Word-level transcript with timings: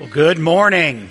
Well, 0.00 0.08
good 0.08 0.38
morning. 0.38 1.10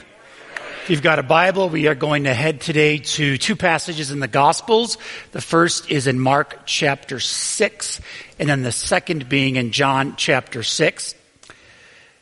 If 0.81 0.89
you've 0.89 1.03
got 1.03 1.19
a 1.19 1.23
Bible, 1.23 1.69
we 1.69 1.85
are 1.85 1.93
going 1.93 2.23
to 2.23 2.33
head 2.33 2.59
today 2.59 2.97
to 2.97 3.37
two 3.37 3.55
passages 3.55 4.09
in 4.09 4.19
the 4.19 4.27
Gospels. 4.27 4.97
The 5.31 5.41
first 5.41 5.91
is 5.91 6.07
in 6.07 6.19
Mark 6.19 6.61
chapter 6.65 7.19
6, 7.19 8.01
and 8.39 8.49
then 8.49 8.63
the 8.63 8.71
second 8.71 9.29
being 9.29 9.57
in 9.57 9.73
John 9.73 10.15
chapter 10.17 10.63
6. 10.63 11.13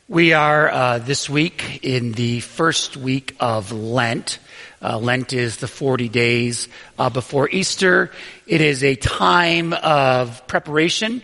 We 0.10 0.34
are 0.34 0.70
uh, 0.70 1.00
this 1.00 1.30
week 1.30 1.86
in 1.86 2.12
the 2.12 2.42
first 2.42 2.98
week 2.98 3.38
of 3.40 3.72
Lent. 3.72 4.40
Uh, 4.82 4.98
Lent 4.98 5.32
is 5.32 5.56
the 5.56 5.70
40 5.70 6.10
days 6.10 6.68
uh, 7.00 7.10
before 7.10 7.50
Easter. 7.50 8.12
It 8.46 8.60
is 8.60 8.84
a 8.84 8.96
time 8.98 9.72
of 9.72 10.46
preparation 10.48 11.24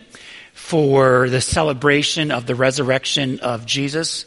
for 0.54 1.28
the 1.28 1.42
celebration 1.42 2.30
of 2.30 2.46
the 2.46 2.54
resurrection 2.54 3.40
of 3.40 3.66
Jesus. 3.66 4.24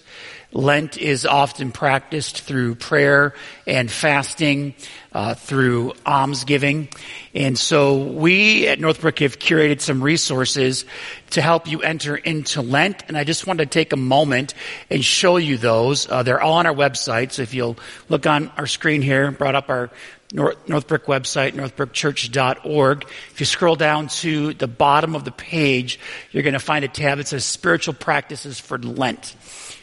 Lent 0.54 0.98
is 0.98 1.26
often 1.26 1.72
practiced 1.72 2.42
through 2.42 2.76
prayer 2.76 3.34
and 3.66 3.92
fasting, 3.92 4.76
uh, 5.12 5.34
through 5.34 5.94
almsgiving. 6.06 6.88
And 7.36 7.58
so 7.58 7.98
we 7.98 8.68
at 8.68 8.80
Northbrook 8.80 9.20
have 9.20 9.40
curated 9.40 9.82
some 9.82 10.02
resources 10.02 10.86
to 11.32 11.42
help 11.42 11.68
you 11.68 11.82
enter 11.82 12.16
into 12.16 12.62
Lent. 12.62 13.04
And 13.08 13.18
I 13.18 13.26
just 13.26 13.46
want 13.46 13.60
to 13.60 13.66
take 13.66 13.92
a 13.92 13.98
moment 13.98 14.54
and 14.90 15.04
show 15.04 15.36
you 15.38 15.58
those. 15.58 16.10
Uh, 16.10 16.24
they're 16.24 16.42
all 16.42 16.54
on 16.54 16.66
our 16.66 16.74
website. 16.74 17.34
So 17.34 17.42
if 17.42 17.54
you'll 17.54 17.78
look 18.08 18.26
on 18.26 18.50
our 18.58 18.68
screen 18.68 19.02
here, 19.02 19.32
brought 19.32 19.56
up 19.56 19.70
our 19.70 19.90
North, 20.34 20.68
Northbrook 20.68 21.06
website, 21.06 21.54
northbrookchurch.org. 21.54 23.04
If 23.32 23.40
you 23.40 23.46
scroll 23.46 23.76
down 23.76 24.08
to 24.08 24.54
the 24.54 24.68
bottom 24.68 25.16
of 25.16 25.24
the 25.24 25.32
page, 25.32 26.00
you're 26.32 26.44
going 26.44 26.54
to 26.54 26.60
find 26.60 26.84
a 26.84 26.90
tab 26.90 27.18
that 27.18 27.28
says 27.28 27.46
spiritual 27.46 27.94
practices 27.94 28.60
for 28.60 28.78
Lent. 28.78 29.36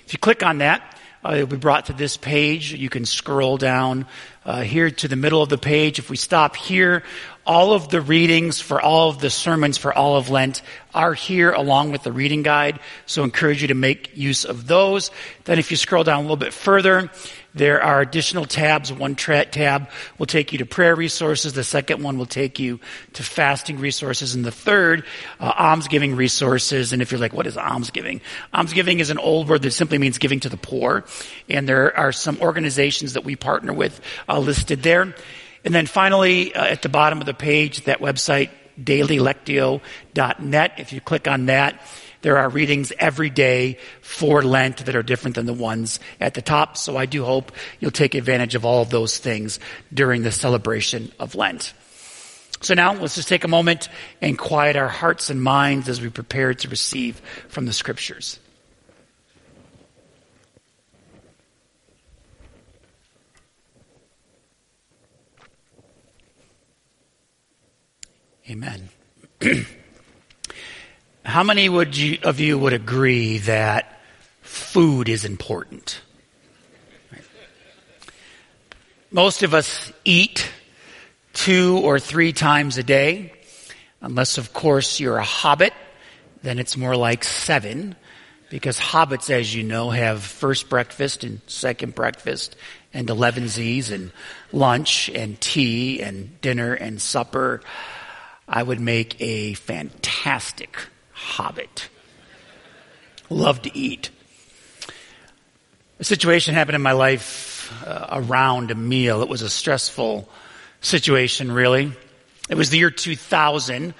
If 0.06 0.12
you 0.12 0.18
click 0.18 0.42
on 0.42 0.58
that, 0.58 0.82
uh, 1.24 1.34
you'll 1.34 1.46
be 1.46 1.56
brought 1.56 1.86
to 1.86 1.94
this 1.94 2.16
page. 2.16 2.74
You 2.74 2.90
can 2.90 3.06
scroll 3.06 3.56
down 3.56 4.06
uh, 4.44 4.60
here 4.60 4.90
to 4.90 5.08
the 5.08 5.16
middle 5.16 5.42
of 5.42 5.48
the 5.48 5.56
page. 5.56 5.98
If 5.98 6.10
we 6.10 6.16
stop 6.16 6.54
here, 6.54 7.02
all 7.46 7.72
of 7.72 7.88
the 7.88 8.00
readings 8.00 8.60
for 8.60 8.80
all 8.80 9.10
of 9.10 9.20
the 9.20 9.30
sermons 9.30 9.76
for 9.76 9.92
all 9.92 10.16
of 10.16 10.30
Lent 10.30 10.62
are 10.94 11.14
here 11.14 11.52
along 11.52 11.92
with 11.92 12.02
the 12.02 12.12
reading 12.12 12.42
guide. 12.42 12.80
So 13.06 13.22
I 13.22 13.24
encourage 13.24 13.62
you 13.62 13.68
to 13.68 13.74
make 13.74 14.16
use 14.16 14.44
of 14.44 14.66
those. 14.66 15.10
Then 15.44 15.58
if 15.58 15.70
you 15.70 15.76
scroll 15.76 16.04
down 16.04 16.20
a 16.20 16.22
little 16.22 16.36
bit 16.36 16.52
further, 16.52 17.10
there 17.54 17.82
are 17.82 18.00
additional 18.00 18.46
tabs. 18.46 18.92
One 18.92 19.14
tra- 19.14 19.44
tab 19.44 19.88
will 20.18 20.26
take 20.26 20.52
you 20.52 20.58
to 20.58 20.66
prayer 20.66 20.96
resources. 20.96 21.52
The 21.52 21.62
second 21.62 22.02
one 22.02 22.18
will 22.18 22.26
take 22.26 22.58
you 22.58 22.80
to 23.12 23.22
fasting 23.22 23.78
resources. 23.78 24.34
And 24.34 24.44
the 24.44 24.50
third, 24.50 25.04
uh, 25.38 25.52
almsgiving 25.56 26.16
resources. 26.16 26.92
And 26.92 27.00
if 27.00 27.12
you're 27.12 27.20
like, 27.20 27.32
what 27.32 27.46
is 27.46 27.56
almsgiving? 27.56 28.20
Almsgiving 28.52 29.00
is 29.00 29.10
an 29.10 29.18
old 29.18 29.48
word 29.48 29.62
that 29.62 29.70
simply 29.72 29.98
means 29.98 30.18
giving 30.18 30.40
to 30.40 30.48
the 30.48 30.56
poor. 30.56 31.04
And 31.48 31.68
there 31.68 31.96
are 31.96 32.10
some 32.10 32.38
organizations 32.40 33.12
that 33.12 33.24
we 33.24 33.36
partner 33.36 33.72
with 33.72 34.00
uh, 34.28 34.38
listed 34.38 34.82
there. 34.82 35.14
And 35.64 35.74
then 35.74 35.86
finally, 35.86 36.54
uh, 36.54 36.64
at 36.64 36.82
the 36.82 36.88
bottom 36.88 37.20
of 37.20 37.26
the 37.26 37.34
page, 37.34 37.84
that 37.84 38.00
website, 38.00 38.50
dailylectio.net. 38.80 40.72
If 40.78 40.92
you 40.92 41.00
click 41.00 41.26
on 41.28 41.46
that, 41.46 41.80
there 42.22 42.38
are 42.38 42.48
readings 42.48 42.92
every 42.98 43.30
day 43.30 43.78
for 44.00 44.42
Lent 44.42 44.86
that 44.86 44.96
are 44.96 45.02
different 45.02 45.36
than 45.36 45.46
the 45.46 45.52
ones 45.52 46.00
at 46.20 46.34
the 46.34 46.42
top. 46.42 46.76
So 46.76 46.96
I 46.96 47.06
do 47.06 47.24
hope 47.24 47.52
you'll 47.80 47.90
take 47.90 48.14
advantage 48.14 48.54
of 48.54 48.64
all 48.64 48.82
of 48.82 48.90
those 48.90 49.18
things 49.18 49.60
during 49.92 50.22
the 50.22 50.32
celebration 50.32 51.12
of 51.18 51.34
Lent. 51.34 51.72
So 52.60 52.72
now 52.72 52.94
let's 52.94 53.14
just 53.14 53.28
take 53.28 53.44
a 53.44 53.48
moment 53.48 53.90
and 54.22 54.38
quiet 54.38 54.76
our 54.76 54.88
hearts 54.88 55.28
and 55.28 55.42
minds 55.42 55.88
as 55.88 56.00
we 56.00 56.08
prepare 56.08 56.54
to 56.54 56.68
receive 56.68 57.20
from 57.48 57.66
the 57.66 57.74
scriptures. 57.74 58.38
Amen. 68.50 68.90
How 71.24 71.42
many 71.42 71.66
would 71.70 71.96
you, 71.96 72.18
of 72.22 72.40
you 72.40 72.58
would 72.58 72.74
agree 72.74 73.38
that 73.38 74.00
food 74.42 75.08
is 75.08 75.24
important? 75.24 76.02
Most 79.10 79.42
of 79.44 79.54
us 79.54 79.90
eat 80.04 80.46
two 81.32 81.78
or 81.78 81.98
three 81.98 82.34
times 82.34 82.76
a 82.76 82.82
day, 82.82 83.32
unless, 84.02 84.36
of 84.36 84.52
course, 84.52 85.00
you're 85.00 85.16
a 85.16 85.24
hobbit. 85.24 85.72
Then 86.42 86.58
it's 86.58 86.76
more 86.76 86.96
like 86.96 87.24
seven, 87.24 87.96
because 88.50 88.78
hobbits, 88.78 89.30
as 89.30 89.54
you 89.54 89.62
know, 89.62 89.88
have 89.88 90.22
first 90.22 90.68
breakfast 90.68 91.24
and 91.24 91.40
second 91.46 91.94
breakfast 91.94 92.56
and 92.92 93.08
elevenses 93.08 93.90
and 93.90 94.12
lunch 94.52 95.08
and 95.08 95.40
tea 95.40 96.02
and 96.02 96.38
dinner 96.42 96.74
and 96.74 97.00
supper. 97.00 97.62
I 98.48 98.62
would 98.62 98.80
make 98.80 99.20
a 99.20 99.54
fantastic 99.54 100.76
hobbit. 101.12 101.88
Love 103.30 103.62
to 103.62 103.76
eat. 103.76 104.10
A 105.98 106.04
situation 106.04 106.54
happened 106.54 106.76
in 106.76 106.82
my 106.82 106.92
life 106.92 107.72
uh, 107.86 108.08
around 108.12 108.70
a 108.70 108.74
meal. 108.74 109.22
It 109.22 109.28
was 109.28 109.42
a 109.42 109.50
stressful 109.50 110.28
situation, 110.80 111.50
really. 111.50 111.92
It 112.50 112.56
was 112.56 112.70
the 112.70 112.78
year 112.78 112.90
2000. 112.90 113.94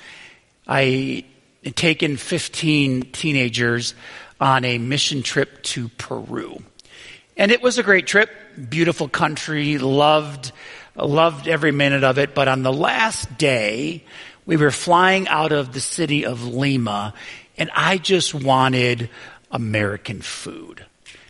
I 0.67 1.25
had 1.65 1.77
taken 1.77 2.17
15 2.17 3.13
teenagers 3.13 3.95
on 4.41 4.65
a 4.65 4.79
mission 4.79 5.23
trip 5.23 5.63
to 5.63 5.89
Peru. 5.89 6.63
And 7.37 7.51
it 7.51 7.63
was 7.63 7.79
a 7.79 7.83
great 7.83 8.07
trip, 8.07 8.31
beautiful 8.69 9.09
country, 9.09 9.79
loved, 9.79 10.53
loved 10.95 11.49
every 11.49 11.73
minute 11.73 12.05
of 12.05 12.19
it. 12.19 12.35
But 12.35 12.49
on 12.49 12.63
the 12.63 12.73
last 12.73 13.39
day, 13.39 14.05
we 14.47 14.57
were 14.57 14.71
flying 14.71 15.29
out 15.29 15.53
of 15.53 15.73
the 15.73 15.81
city 15.81 16.25
of 16.25 16.45
Lima, 16.47 17.15
and 17.57 17.71
I 17.75 17.99
just 17.99 18.35
wanted 18.35 19.09
American 19.51 20.21
food. 20.21 20.85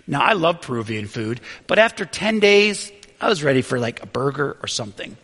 Now, 0.06 0.20
I 0.20 0.32
love 0.34 0.60
Peruvian 0.60 1.06
food, 1.06 1.41
but 1.66 1.78
after 1.78 2.04
10 2.04 2.41
days, 2.41 2.92
I 3.20 3.28
was 3.28 3.42
ready 3.42 3.62
for 3.62 3.78
like 3.78 4.02
a 4.02 4.06
burger 4.06 4.56
or 4.62 4.66
something. 4.66 5.16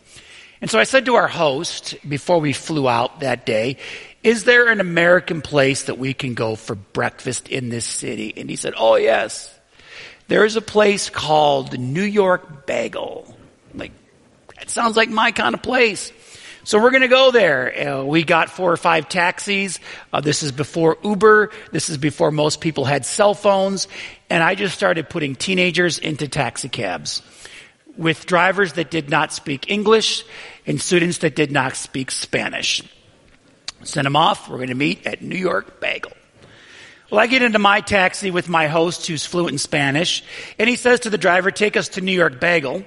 And 0.61 0.69
so 0.69 0.79
I 0.79 0.83
said 0.83 1.05
to 1.05 1.15
our 1.15 1.27
host 1.27 1.95
before 2.07 2.39
we 2.39 2.53
flew 2.53 2.87
out 2.87 3.21
that 3.21 3.45
day, 3.45 3.77
is 4.23 4.43
there 4.43 4.67
an 4.67 4.79
American 4.79 5.41
place 5.41 5.83
that 5.83 5.97
we 5.97 6.13
can 6.13 6.35
go 6.35 6.55
for 6.55 6.75
breakfast 6.75 7.49
in 7.49 7.69
this 7.69 7.85
city? 7.85 8.33
And 8.37 8.49
he 8.49 8.55
said, 8.55 8.73
oh 8.77 8.95
yes. 8.95 9.53
There 10.27 10.45
is 10.45 10.55
a 10.55 10.61
place 10.61 11.09
called 11.09 11.77
New 11.77 12.03
York 12.03 12.65
Bagel. 12.65 13.35
Like, 13.73 13.91
that 14.57 14.69
sounds 14.69 14.95
like 14.95 15.09
my 15.09 15.31
kind 15.31 15.55
of 15.55 15.61
place. 15.61 16.13
So 16.63 16.81
we're 16.81 16.91
going 16.91 17.01
to 17.01 17.07
go 17.07 17.31
there. 17.31 17.89
Uh, 17.89 18.03
we 18.03 18.23
got 18.23 18.49
four 18.49 18.71
or 18.71 18.77
five 18.77 19.09
taxis. 19.09 19.79
Uh, 20.13 20.21
this 20.21 20.43
is 20.43 20.51
before 20.51 20.97
Uber. 21.03 21.51
This 21.71 21.89
is 21.89 21.97
before 21.97 22.31
most 22.31 22.61
people 22.61 22.85
had 22.85 23.05
cell 23.05 23.33
phones. 23.33 23.87
And 24.29 24.43
I 24.43 24.55
just 24.55 24.75
started 24.75 25.09
putting 25.09 25.35
teenagers 25.35 25.97
into 25.97 26.27
taxi 26.27 26.69
cabs 26.69 27.23
with 27.97 28.25
drivers 28.25 28.73
that 28.73 28.91
did 28.91 29.09
not 29.09 29.33
speak 29.33 29.69
English 29.69 30.23
and 30.65 30.79
students 30.79 31.19
that 31.19 31.35
did 31.35 31.51
not 31.51 31.75
speak 31.75 32.11
Spanish. 32.11 32.83
Send 33.83 34.05
them 34.05 34.15
off. 34.15 34.47
We're 34.47 34.57
going 34.57 34.69
to 34.69 34.75
meet 34.75 35.07
at 35.07 35.21
New 35.21 35.37
York 35.37 35.81
Bagel. 35.81 36.11
Well, 37.09 37.19
I 37.19 37.27
get 37.27 37.41
into 37.41 37.59
my 37.59 37.81
taxi 37.81 38.31
with 38.31 38.47
my 38.47 38.67
host 38.67 39.07
who's 39.07 39.25
fluent 39.25 39.51
in 39.51 39.57
Spanish, 39.57 40.23
and 40.57 40.69
he 40.69 40.77
says 40.77 41.01
to 41.01 41.09
the 41.09 41.17
driver, 41.17 41.51
take 41.51 41.75
us 41.75 41.89
to 41.89 42.01
New 42.01 42.13
York 42.13 42.39
Bagel. 42.39 42.85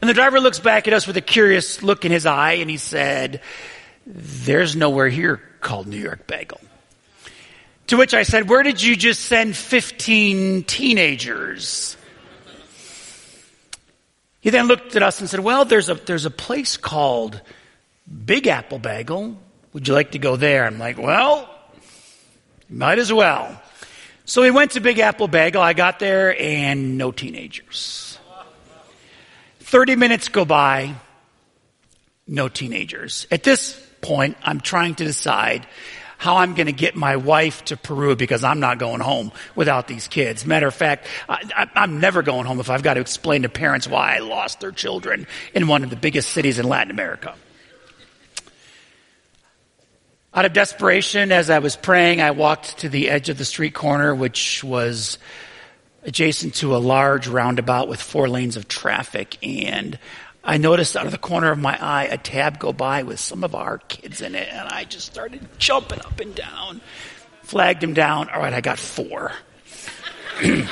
And 0.00 0.08
the 0.08 0.14
driver 0.14 0.40
looks 0.40 0.58
back 0.58 0.86
at 0.86 0.94
us 0.94 1.06
with 1.06 1.16
a 1.16 1.22
curious 1.22 1.82
look 1.82 2.04
in 2.04 2.12
his 2.12 2.26
eye 2.26 2.54
and 2.54 2.70
he 2.70 2.76
said, 2.76 3.40
There's 4.06 4.76
nowhere 4.76 5.08
here 5.08 5.40
called 5.60 5.86
New 5.86 5.98
York 5.98 6.26
Bagel. 6.26 6.60
To 7.88 7.96
which 7.96 8.14
I 8.14 8.24
said, 8.24 8.48
Where 8.48 8.62
did 8.62 8.82
you 8.82 8.96
just 8.96 9.22
send 9.22 9.56
15 9.56 10.64
teenagers? 10.64 11.96
He 14.40 14.50
then 14.50 14.66
looked 14.66 14.94
at 14.94 15.02
us 15.02 15.20
and 15.20 15.28
said, 15.28 15.40
Well, 15.40 15.64
there's 15.64 15.88
a, 15.88 15.94
there's 15.94 16.24
a 16.24 16.30
place 16.30 16.76
called 16.76 17.40
Big 18.24 18.46
Apple 18.46 18.78
Bagel. 18.78 19.36
Would 19.72 19.88
you 19.88 19.94
like 19.94 20.12
to 20.12 20.18
go 20.18 20.36
there? 20.36 20.64
I'm 20.64 20.78
like, 20.78 20.98
Well, 20.98 21.48
might 22.68 22.98
as 22.98 23.12
well. 23.12 23.60
So 24.24 24.42
we 24.42 24.50
went 24.50 24.72
to 24.72 24.80
Big 24.80 24.98
Apple 24.98 25.28
Bagel. 25.28 25.62
I 25.62 25.72
got 25.72 26.00
there 26.00 26.40
and 26.40 26.98
no 26.98 27.12
teenagers. 27.12 28.15
30 29.66 29.96
minutes 29.96 30.28
go 30.28 30.44
by, 30.44 30.94
no 32.28 32.46
teenagers. 32.46 33.26
At 33.32 33.42
this 33.42 33.74
point, 34.00 34.36
I'm 34.44 34.60
trying 34.60 34.94
to 34.94 35.04
decide 35.04 35.66
how 36.18 36.36
I'm 36.36 36.54
going 36.54 36.66
to 36.66 36.72
get 36.72 36.94
my 36.94 37.16
wife 37.16 37.64
to 37.64 37.76
Peru 37.76 38.14
because 38.14 38.44
I'm 38.44 38.60
not 38.60 38.78
going 38.78 39.00
home 39.00 39.32
without 39.56 39.88
these 39.88 40.06
kids. 40.06 40.46
Matter 40.46 40.68
of 40.68 40.74
fact, 40.74 41.08
I, 41.28 41.68
am 41.74 41.98
never 41.98 42.22
going 42.22 42.46
home 42.46 42.60
if 42.60 42.70
I've 42.70 42.84
got 42.84 42.94
to 42.94 43.00
explain 43.00 43.42
to 43.42 43.48
parents 43.48 43.88
why 43.88 44.14
I 44.14 44.20
lost 44.20 44.60
their 44.60 44.70
children 44.70 45.26
in 45.52 45.66
one 45.66 45.82
of 45.82 45.90
the 45.90 45.96
biggest 45.96 46.30
cities 46.30 46.60
in 46.60 46.68
Latin 46.68 46.92
America. 46.92 47.34
Out 50.32 50.44
of 50.44 50.52
desperation, 50.52 51.32
as 51.32 51.50
I 51.50 51.58
was 51.58 51.74
praying, 51.74 52.20
I 52.20 52.30
walked 52.30 52.78
to 52.78 52.88
the 52.88 53.10
edge 53.10 53.30
of 53.30 53.36
the 53.36 53.44
street 53.44 53.74
corner, 53.74 54.14
which 54.14 54.62
was 54.62 55.18
adjacent 56.06 56.54
to 56.54 56.74
a 56.74 56.78
large 56.78 57.26
roundabout 57.26 57.88
with 57.88 58.00
four 58.00 58.28
lanes 58.28 58.56
of 58.56 58.68
traffic. 58.68 59.36
And 59.42 59.98
I 60.44 60.56
noticed 60.56 60.96
out 60.96 61.04
of 61.04 61.12
the 61.12 61.18
corner 61.18 61.50
of 61.50 61.58
my 61.58 61.76
eye 61.78 62.04
a 62.04 62.16
tab 62.16 62.60
go 62.60 62.72
by 62.72 63.02
with 63.02 63.18
some 63.18 63.42
of 63.42 63.54
our 63.54 63.78
kids 63.78 64.22
in 64.22 64.36
it. 64.36 64.48
And 64.50 64.68
I 64.68 64.84
just 64.84 65.06
started 65.06 65.46
jumping 65.58 66.00
up 66.00 66.20
and 66.20 66.34
down, 66.34 66.80
flagged 67.42 67.82
him 67.82 67.92
down. 67.92 68.30
All 68.30 68.40
right, 68.40 68.54
I 68.54 68.60
got 68.60 68.78
four. 68.78 69.32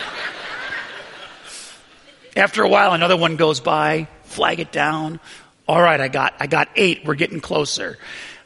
After 2.37 2.62
a 2.62 2.69
while, 2.69 2.92
another 2.92 3.16
one 3.16 3.37
goes 3.37 3.60
by, 3.60 4.08
flag 4.22 4.60
it 4.60 4.70
down. 4.72 5.20
All 5.66 5.80
right, 5.80 6.00
I 6.00 6.08
got, 6.08 6.34
I 6.38 6.46
got 6.46 6.69
eight. 6.76 7.04
We're 7.04 7.14
getting 7.14 7.40
closer. 7.40 7.98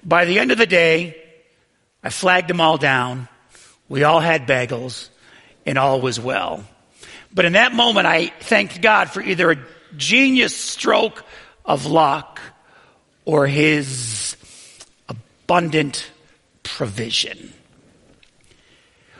By 0.03 0.25
the 0.25 0.39
end 0.39 0.53
of 0.53 0.59
the 0.59 0.67
day, 0.67 1.23
I 2.03 2.11
flagged 2.11 2.49
them 2.49 2.61
all 2.61 2.79
down. 2.79 3.29
We 3.89 4.05
all 4.05 4.21
had 4.21 4.47
bagels 4.47 5.09
and 5.67 5.77
all 5.77 6.01
was 6.01 6.19
well. 6.19 6.65
But 7.33 7.45
in 7.45 7.53
that 7.53 7.73
moment, 7.73 8.07
I 8.07 8.27
thanked 8.27 8.81
God 8.81 9.11
for 9.11 9.21
either 9.21 9.51
a 9.51 9.59
genius 9.97 10.57
stroke 10.57 11.25
of 11.65 11.87
luck 11.87 12.41
or 13.25 13.47
his 13.47 14.37
abundant 15.09 16.11
provision. 16.63 17.53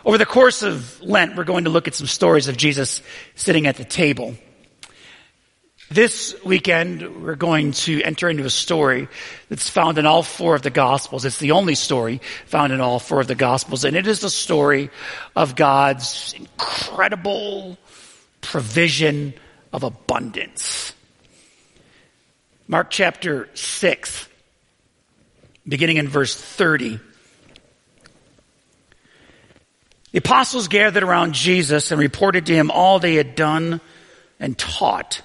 Over 0.05 0.17
the 0.17 0.27
course 0.27 0.63
of 0.63 1.03
Lent, 1.03 1.37
we're 1.37 1.45
going 1.45 1.65
to 1.65 1.71
look 1.71 1.89
at 1.89 1.95
some 1.95 2.07
stories 2.07 2.49
of 2.49 2.57
Jesus 2.57 3.03
sitting 3.35 3.67
at 3.67 3.77
the 3.77 3.85
table. 3.85 4.35
This 5.91 6.35
weekend, 6.45 7.23
we're 7.23 7.35
going 7.35 7.73
to 7.73 8.03
enter 8.03 8.29
into 8.29 8.45
a 8.45 8.51
story 8.51 9.09
that's 9.49 9.69
found 9.69 9.97
in 9.97 10.05
all 10.05 10.23
four 10.23 10.55
of 10.55 10.61
the 10.61 10.71
Gospels. 10.71 11.25
It's 11.25 11.39
the 11.39 11.53
only 11.53 11.75
story 11.75 12.21
found 12.45 12.75
in 12.75 12.81
all 12.81 12.99
four 12.99 13.21
of 13.21 13.27
the 13.27 13.35
Gospels, 13.35 13.85
and 13.85 13.97
it 13.97 14.07
is 14.07 14.21
the 14.21 14.29
story 14.31 14.91
of 15.35 15.57
God's 15.57 16.35
incredible 16.39 17.79
provision 18.41 19.35
of 19.73 19.83
abundance. 19.83 20.93
Mark 22.67 22.91
chapter 22.91 23.49
6, 23.55 24.29
beginning 25.67 25.97
in 25.97 26.09
verse 26.09 26.35
30. 26.35 27.01
The 30.13 30.19
apostles 30.19 30.69
gathered 30.69 31.03
around 31.03 31.35
Jesus 31.35 31.91
and 31.91 32.01
reported 32.01 32.47
to 32.47 32.55
him 32.55 32.71
all 32.71 32.99
they 32.99 33.15
had 33.15 33.35
done 33.35 33.81
and 34.41 34.57
taught. 34.57 35.23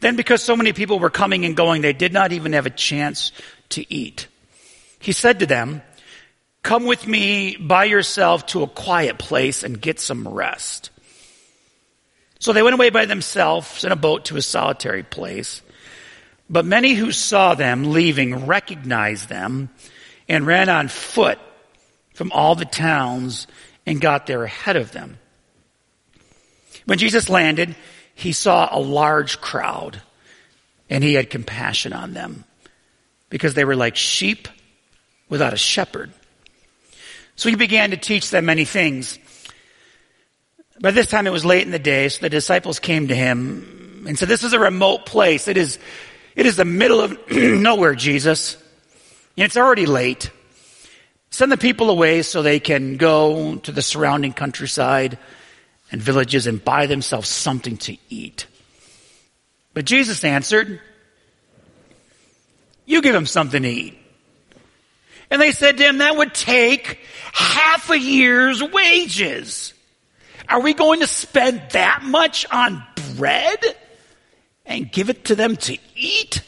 Then, 0.00 0.16
because 0.16 0.42
so 0.42 0.56
many 0.56 0.72
people 0.72 0.98
were 0.98 1.10
coming 1.10 1.44
and 1.44 1.56
going, 1.56 1.82
they 1.82 1.92
did 1.92 2.12
not 2.12 2.32
even 2.32 2.54
have 2.54 2.66
a 2.66 2.70
chance 2.70 3.32
to 3.70 3.92
eat. 3.92 4.28
He 4.98 5.12
said 5.12 5.40
to 5.40 5.46
them, 5.46 5.82
Come 6.62 6.84
with 6.84 7.06
me 7.06 7.56
by 7.56 7.84
yourself 7.84 8.46
to 8.46 8.62
a 8.62 8.68
quiet 8.68 9.18
place 9.18 9.62
and 9.62 9.80
get 9.80 9.98
some 9.98 10.28
rest. 10.28 10.90
So 12.40 12.52
they 12.52 12.62
went 12.62 12.74
away 12.74 12.90
by 12.90 13.04
themselves 13.04 13.84
in 13.84 13.92
a 13.92 13.96
boat 13.96 14.24
to 14.26 14.36
a 14.36 14.42
solitary 14.42 15.02
place. 15.02 15.62
But 16.48 16.64
many 16.64 16.94
who 16.94 17.12
saw 17.12 17.54
them 17.54 17.92
leaving 17.92 18.46
recognized 18.46 19.28
them 19.28 19.68
and 20.28 20.46
ran 20.46 20.68
on 20.68 20.88
foot 20.88 21.38
from 22.14 22.32
all 22.32 22.54
the 22.54 22.64
towns 22.64 23.46
and 23.86 24.00
got 24.00 24.26
there 24.26 24.42
ahead 24.42 24.76
of 24.76 24.90
them. 24.90 25.18
When 26.86 26.98
Jesus 26.98 27.28
landed, 27.28 27.76
he 28.14 28.32
saw 28.32 28.68
a 28.70 28.80
large 28.80 29.40
crowd 29.40 30.02
and 30.88 31.04
he 31.04 31.14
had 31.14 31.30
compassion 31.30 31.92
on 31.92 32.14
them 32.14 32.44
because 33.28 33.54
they 33.54 33.64
were 33.64 33.76
like 33.76 33.96
sheep 33.96 34.48
without 35.28 35.52
a 35.52 35.58
shepherd. 35.58 36.10
So 37.36 37.48
he 37.48 37.54
began 37.54 37.90
to 37.90 37.96
teach 37.96 38.30
them 38.30 38.46
many 38.46 38.64
things. 38.64 39.18
By 40.80 40.92
this 40.92 41.06
time 41.06 41.26
it 41.26 41.32
was 41.32 41.44
late 41.44 41.62
in 41.62 41.72
the 41.72 41.78
day, 41.78 42.08
so 42.08 42.22
the 42.22 42.30
disciples 42.30 42.78
came 42.78 43.08
to 43.08 43.14
him 43.14 44.04
and 44.08 44.18
said, 44.18 44.28
this 44.28 44.42
is 44.42 44.54
a 44.54 44.58
remote 44.58 45.04
place. 45.04 45.46
It 45.46 45.58
is, 45.58 45.78
it 46.34 46.46
is 46.46 46.56
the 46.56 46.64
middle 46.64 47.00
of 47.00 47.30
nowhere, 47.30 47.94
Jesus. 47.94 48.56
And 49.36 49.44
it's 49.44 49.58
already 49.58 49.84
late. 49.84 50.30
Send 51.30 51.52
the 51.52 51.58
people 51.58 51.90
away 51.90 52.22
so 52.22 52.42
they 52.42 52.60
can 52.60 52.96
go 52.96 53.56
to 53.56 53.72
the 53.72 53.82
surrounding 53.82 54.32
countryside 54.32 55.18
and 55.92 56.00
villages 56.00 56.46
and 56.46 56.64
buy 56.64 56.86
themselves 56.86 57.28
something 57.28 57.76
to 57.78 57.96
eat. 58.08 58.46
But 59.74 59.84
Jesus 59.84 60.24
answered, 60.24 60.80
You 62.86 63.02
give 63.02 63.12
them 63.12 63.26
something 63.26 63.62
to 63.62 63.68
eat. 63.68 63.98
And 65.30 65.40
they 65.40 65.52
said 65.52 65.76
to 65.76 65.84
him, 65.84 65.98
That 65.98 66.16
would 66.16 66.34
take 66.34 67.00
half 67.32 67.90
a 67.90 67.98
year's 67.98 68.62
wages. 68.62 69.74
Are 70.50 70.60
we 70.60 70.74
going 70.74 70.98
to 71.00 71.06
spend 71.06 71.62
that 71.70 72.02
much 72.02 72.44
on 72.50 72.84
bread 73.16 73.64
and 74.66 74.90
give 74.90 75.08
it 75.08 75.26
to 75.26 75.36
them 75.36 75.56
to 75.56 75.78
eat? 75.94 76.42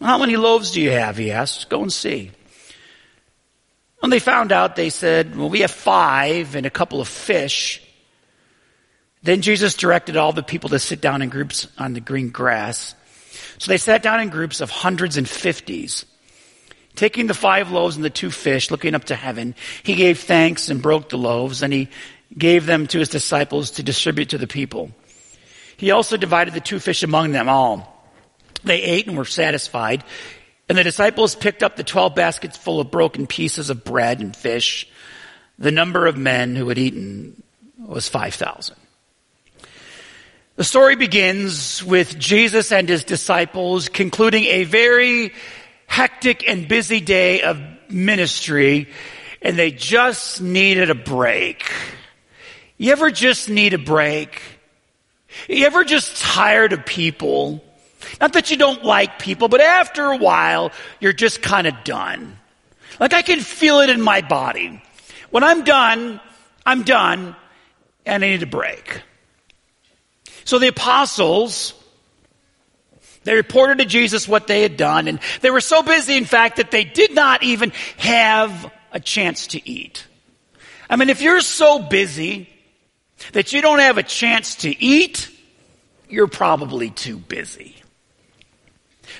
How 0.00 0.18
many 0.18 0.36
loaves 0.36 0.70
do 0.70 0.80
you 0.80 0.92
have? 0.92 1.16
He 1.16 1.32
asked. 1.32 1.68
Go 1.68 1.82
and 1.82 1.92
see. 1.92 2.30
When 3.98 4.10
they 4.10 4.20
found 4.20 4.52
out, 4.52 4.76
they 4.76 4.90
said, 4.90 5.36
Well, 5.36 5.48
we 5.48 5.60
have 5.60 5.70
five 5.72 6.54
and 6.54 6.64
a 6.64 6.70
couple 6.70 7.00
of 7.00 7.08
fish. 7.08 7.82
Then 9.22 9.42
Jesus 9.42 9.74
directed 9.74 10.16
all 10.16 10.32
the 10.32 10.44
people 10.44 10.70
to 10.70 10.78
sit 10.78 11.00
down 11.00 11.22
in 11.22 11.28
groups 11.28 11.66
on 11.76 11.94
the 11.94 12.00
green 12.00 12.28
grass. 12.28 12.94
So 13.58 13.68
they 13.68 13.78
sat 13.78 14.04
down 14.04 14.20
in 14.20 14.28
groups 14.28 14.60
of 14.60 14.70
hundreds 14.70 15.16
and 15.16 15.28
fifties. 15.28 16.04
Taking 16.96 17.26
the 17.26 17.34
five 17.34 17.70
loaves 17.70 17.96
and 17.96 18.04
the 18.04 18.10
two 18.10 18.30
fish, 18.30 18.70
looking 18.70 18.94
up 18.94 19.04
to 19.04 19.14
heaven, 19.14 19.54
he 19.82 19.94
gave 19.94 20.18
thanks 20.20 20.70
and 20.70 20.80
broke 20.80 21.10
the 21.10 21.18
loaves, 21.18 21.62
and 21.62 21.72
he 21.72 21.88
gave 22.36 22.64
them 22.64 22.86
to 22.88 22.98
his 22.98 23.10
disciples 23.10 23.72
to 23.72 23.82
distribute 23.82 24.30
to 24.30 24.38
the 24.38 24.46
people. 24.46 24.90
He 25.76 25.90
also 25.90 26.16
divided 26.16 26.54
the 26.54 26.60
two 26.60 26.78
fish 26.78 27.02
among 27.02 27.32
them 27.32 27.50
all. 27.50 27.92
They 28.64 28.82
ate 28.82 29.06
and 29.06 29.16
were 29.16 29.26
satisfied, 29.26 30.04
and 30.70 30.78
the 30.78 30.84
disciples 30.84 31.36
picked 31.36 31.62
up 31.62 31.76
the 31.76 31.84
12 31.84 32.14
baskets 32.14 32.56
full 32.56 32.80
of 32.80 32.90
broken 32.90 33.26
pieces 33.26 33.68
of 33.68 33.84
bread 33.84 34.20
and 34.20 34.34
fish. 34.34 34.88
The 35.58 35.70
number 35.70 36.06
of 36.06 36.16
men 36.16 36.56
who 36.56 36.68
had 36.70 36.78
eaten 36.78 37.42
was 37.78 38.08
5,000. 38.08 38.74
The 40.56 40.64
story 40.64 40.96
begins 40.96 41.84
with 41.84 42.18
Jesus 42.18 42.72
and 42.72 42.88
his 42.88 43.04
disciples 43.04 43.90
concluding 43.90 44.44
a 44.44 44.64
very 44.64 45.32
hectic 45.86 46.48
and 46.48 46.68
busy 46.68 47.00
day 47.00 47.42
of 47.42 47.60
ministry, 47.88 48.88
and 49.42 49.56
they 49.56 49.70
just 49.70 50.40
needed 50.40 50.90
a 50.90 50.94
break. 50.94 51.70
You 52.78 52.92
ever 52.92 53.10
just 53.10 53.48
need 53.48 53.74
a 53.74 53.78
break? 53.78 54.42
You 55.48 55.66
ever 55.66 55.84
just 55.84 56.20
tired 56.20 56.72
of 56.72 56.84
people? 56.84 57.62
Not 58.20 58.32
that 58.34 58.50
you 58.50 58.56
don't 58.56 58.84
like 58.84 59.18
people, 59.18 59.48
but 59.48 59.60
after 59.60 60.04
a 60.04 60.16
while, 60.16 60.72
you're 61.00 61.12
just 61.12 61.42
kind 61.42 61.66
of 61.66 61.74
done. 61.84 62.38
Like 63.00 63.12
I 63.12 63.22
can 63.22 63.40
feel 63.40 63.80
it 63.80 63.90
in 63.90 64.00
my 64.00 64.20
body. 64.20 64.82
When 65.30 65.44
I'm 65.44 65.64
done, 65.64 66.20
I'm 66.64 66.82
done, 66.82 67.36
and 68.04 68.24
I 68.24 68.28
need 68.28 68.42
a 68.42 68.46
break. 68.46 69.02
So 70.44 70.58
the 70.58 70.68
apostles, 70.68 71.74
they 73.26 73.34
reported 73.34 73.78
to 73.78 73.84
Jesus 73.84 74.28
what 74.28 74.46
they 74.46 74.62
had 74.62 74.76
done, 74.76 75.08
and 75.08 75.18
they 75.40 75.50
were 75.50 75.60
so 75.60 75.82
busy, 75.82 76.16
in 76.16 76.24
fact, 76.24 76.56
that 76.56 76.70
they 76.70 76.84
did 76.84 77.12
not 77.12 77.42
even 77.42 77.72
have 77.98 78.72
a 78.92 79.00
chance 79.00 79.48
to 79.48 79.68
eat. 79.68 80.06
I 80.88 80.94
mean, 80.94 81.10
if 81.10 81.20
you're 81.20 81.40
so 81.40 81.80
busy 81.80 82.48
that 83.32 83.52
you 83.52 83.60
don't 83.62 83.80
have 83.80 83.98
a 83.98 84.04
chance 84.04 84.54
to 84.56 84.82
eat, 84.82 85.28
you're 86.08 86.28
probably 86.28 86.90
too 86.90 87.16
busy. 87.16 87.74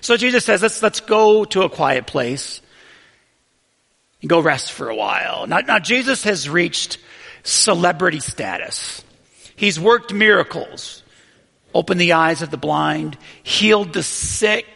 So 0.01 0.17
Jesus 0.17 0.45
says, 0.45 0.63
let's, 0.63 0.81
let's 0.83 1.01
go 1.01 1.45
to 1.47 1.63
a 1.63 1.69
quiet 1.69 2.07
place 2.07 2.61
and 4.21 4.31
go 4.31 4.39
rest 4.39 4.71
for 4.71 4.89
a 4.89 4.95
while. 4.95 5.49
Now, 5.49 5.59
now 5.59 5.79
Jesus 5.81 6.23
has 6.23 6.49
reached 6.49 6.99
celebrity 7.43 8.21
status. 8.21 9.03
He's 9.57 9.81
worked 9.81 10.13
miracles, 10.13 11.03
opened 11.77 12.01
the 12.01 12.15
eyes 12.15 12.41
of 12.41 12.51
the 12.51 12.57
blind, 12.57 13.19
healed 13.43 13.93
the 13.93 14.03
sick. 14.03 14.67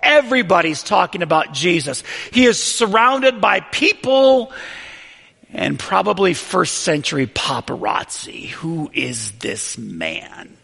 Everybody's 0.00 0.84
talking 0.84 1.22
about 1.22 1.52
Jesus. 1.52 2.04
He 2.32 2.44
is 2.44 2.62
surrounded 2.62 3.40
by 3.40 3.60
people 3.60 4.52
and 5.52 5.76
probably 5.76 6.34
first 6.34 6.78
century 6.78 7.26
paparazzi. 7.26 8.50
Who 8.50 8.90
is 8.94 9.32
this 9.32 9.76
man? 9.76 10.56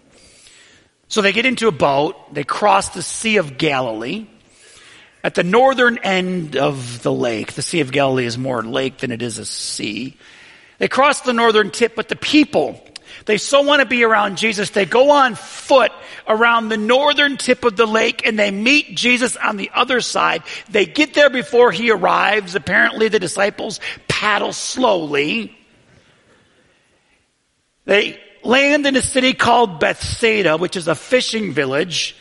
So 1.09 1.21
they 1.21 1.33
get 1.33 1.47
into 1.47 1.67
a 1.67 1.73
boat, 1.73 2.33
they 2.33 2.45
cross 2.45 2.91
the 2.91 3.03
Sea 3.03 3.39
of 3.39 3.59
Galilee. 3.59 4.27
At 5.25 5.35
the 5.35 5.43
northern 5.43 5.99
end 5.99 6.55
of 6.57 7.03
the 7.03 7.13
lake, 7.13 7.55
the 7.55 7.63
Sea 7.63 7.81
of 7.81 7.91
Galilee 7.91 8.27
is 8.27 8.39
more 8.39 8.61
a 8.61 8.63
lake 8.63 8.99
than 8.99 9.11
it 9.11 9.21
is 9.21 9.39
a 9.39 9.45
sea. 9.45 10.17
They 10.79 10.87
cross 10.87 11.23
the 11.23 11.33
northern 11.33 11.71
tip, 11.71 11.97
but 11.97 12.09
the 12.09 12.17
people, 12.17 12.81
they 13.27 13.39
so 13.39 13.63
want 13.63 13.81
to 13.81 13.87
be 13.87 14.05
around 14.05 14.39
Jesus, 14.39 14.71
they 14.71 14.87
go 14.87 15.11
on 15.11 15.35
foot 15.35 15.93
around 16.27 16.69
the 16.69 16.77
northern 16.77 17.37
tip 17.37 17.65
of 17.65 17.77
the 17.77 17.87
lake 17.87 18.27
and 18.27 18.39
they 18.39 18.51
meet 18.51 18.97
Jesus 18.97 19.37
on 19.37 19.57
the 19.57 19.71
other 19.75 20.01
side. 20.01 20.43
They 20.71 20.87
get 20.87 21.15
there 21.15 21.31
before 21.31 21.73
he 21.73 21.91
arrives. 21.91 22.55
Apparently 22.55 23.09
the 23.09 23.19
disciples 23.19 23.81
paddle 24.09 24.53
slowly. 24.53 25.57
They 27.85 28.19
land 28.43 28.87
in 28.87 28.97
a 28.97 29.03
city 29.03 29.33
called 29.33 29.81
Bethsaida, 29.81 30.57
which 30.57 30.77
is 30.77 30.89
a 30.89 30.95
fishing 30.95 31.53
village. 31.53 32.17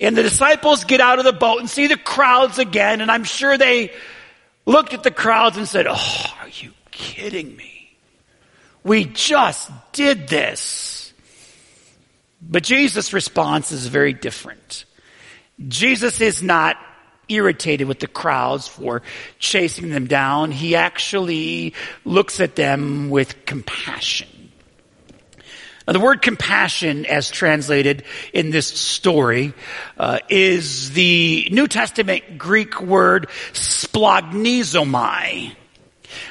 And 0.00 0.16
the 0.16 0.22
disciples 0.22 0.84
get 0.84 1.00
out 1.00 1.18
of 1.18 1.24
the 1.24 1.32
boat 1.32 1.60
and 1.60 1.68
see 1.68 1.86
the 1.86 1.96
crowds 1.96 2.58
again. 2.58 3.00
And 3.00 3.10
I'm 3.10 3.24
sure 3.24 3.58
they 3.58 3.92
looked 4.64 4.94
at 4.94 5.02
the 5.02 5.10
crowds 5.10 5.56
and 5.56 5.68
said, 5.68 5.86
Oh, 5.88 6.24
are 6.40 6.48
you 6.48 6.72
kidding 6.90 7.54
me? 7.56 7.69
We 8.82 9.04
just 9.04 9.70
did 9.92 10.28
this. 10.28 11.12
But 12.42 12.62
Jesus' 12.62 13.12
response 13.12 13.72
is 13.72 13.86
very 13.86 14.12
different. 14.12 14.84
Jesus 15.68 16.20
is 16.20 16.42
not 16.42 16.76
irritated 17.28 17.86
with 17.86 18.00
the 18.00 18.06
crowds 18.06 18.66
for 18.66 19.02
chasing 19.38 19.90
them 19.90 20.06
down. 20.06 20.50
He 20.50 20.74
actually 20.74 21.74
looks 22.04 22.40
at 22.40 22.56
them 22.56 23.10
with 23.10 23.44
compassion. 23.44 24.28
Now, 25.86 25.94
the 25.94 26.00
word 26.00 26.22
compassion, 26.22 27.04
as 27.06 27.30
translated 27.30 28.04
in 28.32 28.50
this 28.50 28.66
story, 28.66 29.52
uh, 29.98 30.18
is 30.28 30.92
the 30.92 31.48
New 31.50 31.68
Testament 31.68 32.38
Greek 32.38 32.80
word 32.80 33.28
splanchnizomai. 33.52 35.54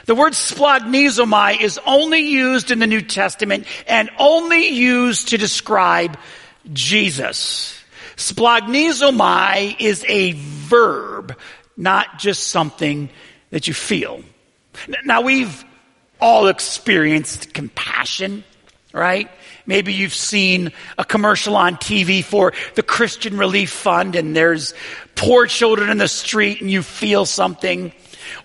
The 0.05 0.15
word 0.15 0.33
splanchnizomai 0.33 1.61
is 1.61 1.79
only 1.85 2.21
used 2.21 2.71
in 2.71 2.79
the 2.79 2.87
New 2.87 3.01
Testament 3.01 3.65
and 3.87 4.09
only 4.17 4.69
used 4.69 5.29
to 5.29 5.37
describe 5.37 6.17
Jesus. 6.73 7.79
Splanchnizomai 8.15 9.77
is 9.79 10.05
a 10.07 10.33
verb, 10.33 11.37
not 11.77 12.19
just 12.19 12.47
something 12.47 13.09
that 13.49 13.67
you 13.67 13.73
feel. 13.73 14.21
Now 15.05 15.21
we've 15.21 15.63
all 16.19 16.47
experienced 16.47 17.53
compassion, 17.53 18.43
right? 18.93 19.29
Maybe 19.65 19.93
you've 19.93 20.13
seen 20.13 20.71
a 20.97 21.05
commercial 21.05 21.55
on 21.55 21.75
TV 21.75 22.23
for 22.23 22.53
the 22.75 22.83
Christian 22.83 23.37
Relief 23.37 23.69
Fund 23.69 24.15
and 24.15 24.35
there's 24.35 24.73
poor 25.15 25.45
children 25.45 25.89
in 25.89 25.97
the 25.97 26.07
street 26.07 26.61
and 26.61 26.69
you 26.69 26.81
feel 26.81 27.25
something. 27.25 27.93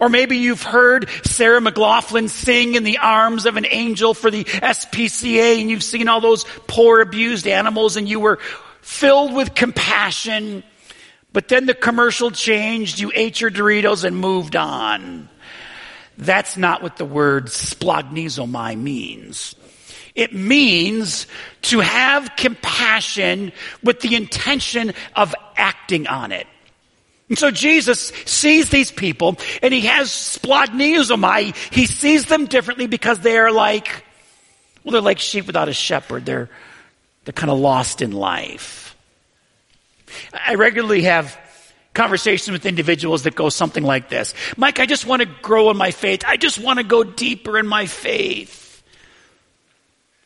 Or 0.00 0.08
maybe 0.08 0.38
you've 0.38 0.62
heard 0.62 1.08
Sarah 1.24 1.60
McLachlan 1.60 2.28
sing 2.28 2.74
in 2.74 2.84
the 2.84 2.98
arms 2.98 3.46
of 3.46 3.56
an 3.56 3.66
angel 3.68 4.14
for 4.14 4.30
the 4.30 4.44
SPCA 4.44 5.60
and 5.60 5.70
you've 5.70 5.82
seen 5.82 6.08
all 6.08 6.20
those 6.20 6.44
poor 6.66 7.00
abused 7.00 7.46
animals 7.46 7.96
and 7.96 8.08
you 8.08 8.20
were 8.20 8.38
filled 8.80 9.32
with 9.32 9.54
compassion. 9.54 10.62
But 11.32 11.48
then 11.48 11.66
the 11.66 11.74
commercial 11.74 12.30
changed, 12.30 13.00
you 13.00 13.10
ate 13.14 13.40
your 13.40 13.50
Doritos 13.50 14.04
and 14.04 14.16
moved 14.16 14.56
on. 14.56 15.28
That's 16.16 16.56
not 16.56 16.82
what 16.82 16.96
the 16.96 17.04
word 17.04 17.46
splanchnizomai 17.46 18.78
means. 18.78 19.54
It 20.14 20.32
means 20.32 21.26
to 21.62 21.80
have 21.80 22.36
compassion 22.36 23.52
with 23.82 24.00
the 24.00 24.14
intention 24.14 24.92
of 25.16 25.34
acting 25.56 26.06
on 26.06 26.30
it. 26.30 26.46
And 27.28 27.38
so 27.38 27.50
Jesus 27.50 28.12
sees 28.26 28.68
these 28.68 28.90
people 28.90 29.38
and 29.62 29.72
he 29.72 29.82
has 29.82 30.08
splanchnizomai. 30.08 31.56
He 31.72 31.86
sees 31.86 32.26
them 32.26 32.46
differently 32.46 32.86
because 32.86 33.20
they 33.20 33.38
are 33.38 33.50
like, 33.50 34.04
well, 34.84 34.92
they're 34.92 35.00
like 35.00 35.18
sheep 35.18 35.46
without 35.46 35.68
a 35.68 35.72
shepherd. 35.72 36.26
They're, 36.26 36.50
they're 37.24 37.32
kind 37.32 37.50
of 37.50 37.58
lost 37.58 38.02
in 38.02 38.12
life. 38.12 38.94
I 40.32 40.56
regularly 40.56 41.02
have 41.02 41.38
conversations 41.94 42.52
with 42.52 42.66
individuals 42.66 43.22
that 43.22 43.34
go 43.34 43.48
something 43.48 43.82
like 43.82 44.08
this. 44.08 44.34
Mike, 44.56 44.78
I 44.80 44.86
just 44.86 45.06
want 45.06 45.22
to 45.22 45.28
grow 45.42 45.70
in 45.70 45.76
my 45.76 45.92
faith. 45.92 46.22
I 46.26 46.36
just 46.36 46.58
want 46.58 46.78
to 46.78 46.84
go 46.84 47.04
deeper 47.04 47.58
in 47.58 47.66
my 47.66 47.86
faith. 47.86 48.82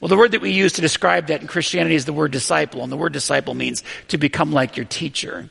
Well, 0.00 0.08
the 0.08 0.16
word 0.16 0.32
that 0.32 0.40
we 0.40 0.50
use 0.50 0.74
to 0.74 0.80
describe 0.80 1.26
that 1.26 1.40
in 1.40 1.46
Christianity 1.46 1.94
is 1.94 2.04
the 2.04 2.12
word 2.12 2.30
disciple, 2.30 2.82
and 2.82 2.90
the 2.90 2.96
word 2.96 3.12
disciple 3.12 3.54
means 3.54 3.82
to 4.08 4.18
become 4.18 4.52
like 4.52 4.76
your 4.76 4.86
teacher. 4.86 5.50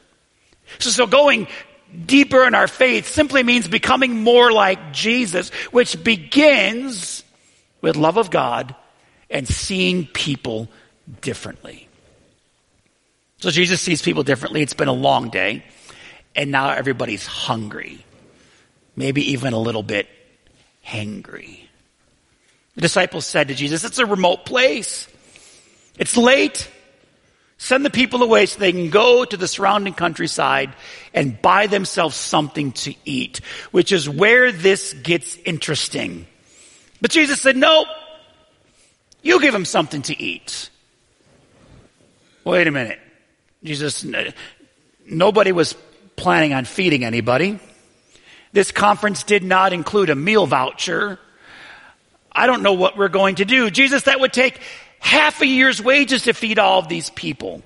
So, 0.80 0.90
so 0.90 1.08
going 1.08 1.48
deeper 2.06 2.46
in 2.46 2.54
our 2.54 2.68
faith 2.68 3.08
simply 3.08 3.44
means 3.44 3.68
becoming 3.68 4.24
more 4.24 4.52
like 4.52 4.94
Jesus, 4.94 5.50
which 5.72 6.04
begins 6.04 7.24
with 7.82 7.96
love 7.96 8.18
of 8.18 8.30
God 8.30 8.76
and 9.30 9.48
seeing 9.48 10.06
people 10.06 10.68
differently. 11.22 11.88
So 13.40 13.52
Jesus 13.52 13.82
sees 13.82 14.02
people 14.02 14.24
differently. 14.24 14.62
It's 14.62 14.74
been 14.74 14.88
a 14.88 14.94
long 14.94 15.30
day, 15.30 15.64
and 16.36 16.52
now 16.52 16.72
everybody's 16.72 17.26
hungry, 17.26 18.04
maybe 18.96 19.32
even 19.32 19.54
a 19.54 19.60
little 19.60 19.84
bit 19.84 20.08
hangry. 20.86 21.60
The 22.76 22.82
disciples 22.82 23.26
said 23.26 23.50
to 23.50 23.56
Jesus, 23.56 23.84
It's 23.84 24.00
a 24.00 24.06
remote 24.06 24.46
place. 24.46 25.08
It's 25.98 26.18
late. 26.18 26.70
Send 27.58 27.84
the 27.84 27.90
people 27.90 28.22
away 28.22 28.46
so 28.46 28.60
they 28.60 28.72
can 28.72 28.90
go 28.90 29.26
to 29.26 29.36
the 29.36 29.48
surrounding 29.48 29.94
countryside 29.94 30.76
and 31.14 31.42
buy 31.42 31.68
themselves 31.68 32.16
something 32.16 32.72
to 32.74 32.94
eat, 33.04 33.42
which 33.72 33.92
is 33.92 34.08
where 34.08 34.52
this 34.52 34.94
gets 34.94 35.36
interesting. 35.38 36.28
But 37.02 37.12
Jesus 37.12 37.42
said, 37.42 37.58
No, 37.58 37.86
you 39.24 39.42
give 39.42 39.54
them 39.54 39.66
something 39.66 40.04
to 40.04 40.22
eat. 40.22 40.70
Wait 42.44 42.68
a 42.68 42.72
minute. 42.72 43.00
Jesus, 43.64 44.06
nobody 45.06 45.52
was 45.52 45.76
planning 46.16 46.54
on 46.54 46.66
feeding 46.66 47.04
anybody. 47.04 47.60
This 48.54 48.72
conference 48.72 49.24
did 49.24 49.44
not 49.44 49.74
include 49.74 50.10
a 50.10 50.16
meal 50.16 50.46
voucher. 50.46 51.20
I 52.32 52.46
don't 52.48 52.62
know 52.62 52.74
what 52.74 52.98
we're 52.98 53.08
going 53.10 53.36
to 53.36 53.46
do. 53.46 53.70
Jesus, 53.72 54.04
that 54.04 54.20
would 54.20 54.32
take 54.32 54.62
half 55.00 55.42
a 55.42 55.48
year's 55.48 55.82
wages 55.82 56.24
to 56.24 56.34
feed 56.34 56.60
all 56.60 56.80
of 56.80 56.88
these 56.88 57.10
people. 57.10 57.62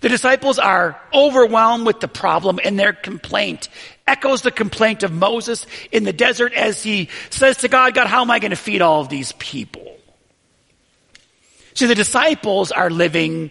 The 0.00 0.08
disciples 0.08 0.58
are 0.58 1.00
overwhelmed 1.12 1.86
with 1.86 2.00
the 2.00 2.08
problem 2.08 2.60
and 2.62 2.78
their 2.78 2.92
complaint 2.92 3.68
echoes 4.06 4.42
the 4.42 4.50
complaint 4.50 5.02
of 5.02 5.12
Moses 5.12 5.66
in 5.90 6.04
the 6.04 6.12
desert 6.12 6.52
as 6.52 6.82
he 6.82 7.08
says 7.30 7.58
to 7.58 7.68
God, 7.68 7.94
God, 7.94 8.06
how 8.06 8.22
am 8.22 8.30
I 8.30 8.38
going 8.38 8.50
to 8.50 8.56
feed 8.56 8.80
all 8.80 9.00
of 9.00 9.08
these 9.08 9.32
people? 9.32 9.96
See, 11.74 11.86
the 11.86 11.94
disciples 11.94 12.72
are 12.72 12.90
living 12.90 13.50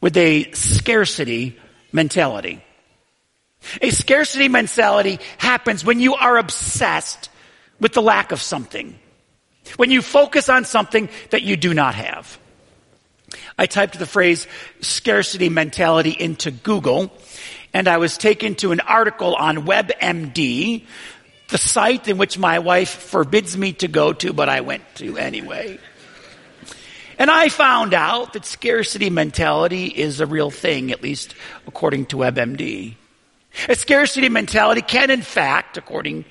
with 0.00 0.16
a 0.16 0.50
scarcity 0.52 1.58
mentality. 1.92 2.64
A 3.82 3.90
scarcity 3.90 4.48
mentality 4.48 5.20
happens 5.38 5.84
when 5.84 6.00
you 6.00 6.14
are 6.14 6.38
obsessed 6.38 7.28
with 7.78 7.92
the 7.92 8.02
lack 8.02 8.32
of 8.32 8.40
something. 8.40 8.98
When 9.76 9.90
you 9.90 10.02
focus 10.02 10.48
on 10.48 10.64
something 10.64 11.08
that 11.30 11.42
you 11.42 11.56
do 11.56 11.74
not 11.74 11.94
have. 11.94 12.38
I 13.58 13.66
typed 13.66 13.98
the 13.98 14.06
phrase 14.06 14.46
scarcity 14.80 15.48
mentality 15.48 16.10
into 16.10 16.50
Google 16.50 17.12
and 17.72 17.86
I 17.86 17.98
was 17.98 18.18
taken 18.18 18.54
to 18.56 18.72
an 18.72 18.80
article 18.80 19.34
on 19.34 19.58
WebMD, 19.66 20.84
the 21.48 21.58
site 21.58 22.08
in 22.08 22.18
which 22.18 22.38
my 22.38 22.58
wife 22.58 22.90
forbids 22.90 23.56
me 23.56 23.72
to 23.74 23.88
go 23.88 24.12
to, 24.12 24.32
but 24.32 24.48
I 24.48 24.60
went 24.60 24.82
to 24.96 25.16
anyway. 25.16 25.78
And 27.18 27.30
I 27.30 27.48
found 27.48 27.92
out 27.92 28.32
that 28.32 28.46
scarcity 28.46 29.10
mentality 29.10 29.86
is 29.86 30.20
a 30.20 30.26
real 30.26 30.50
thing, 30.50 30.90
at 30.90 31.02
least 31.02 31.34
according 31.66 32.06
to 32.06 32.16
WebMD. 32.16 32.94
A 33.68 33.74
scarcity 33.74 34.28
mentality 34.28 34.80
can, 34.80 35.10
in 35.10 35.22
fact, 35.22 35.76
according 35.76 36.24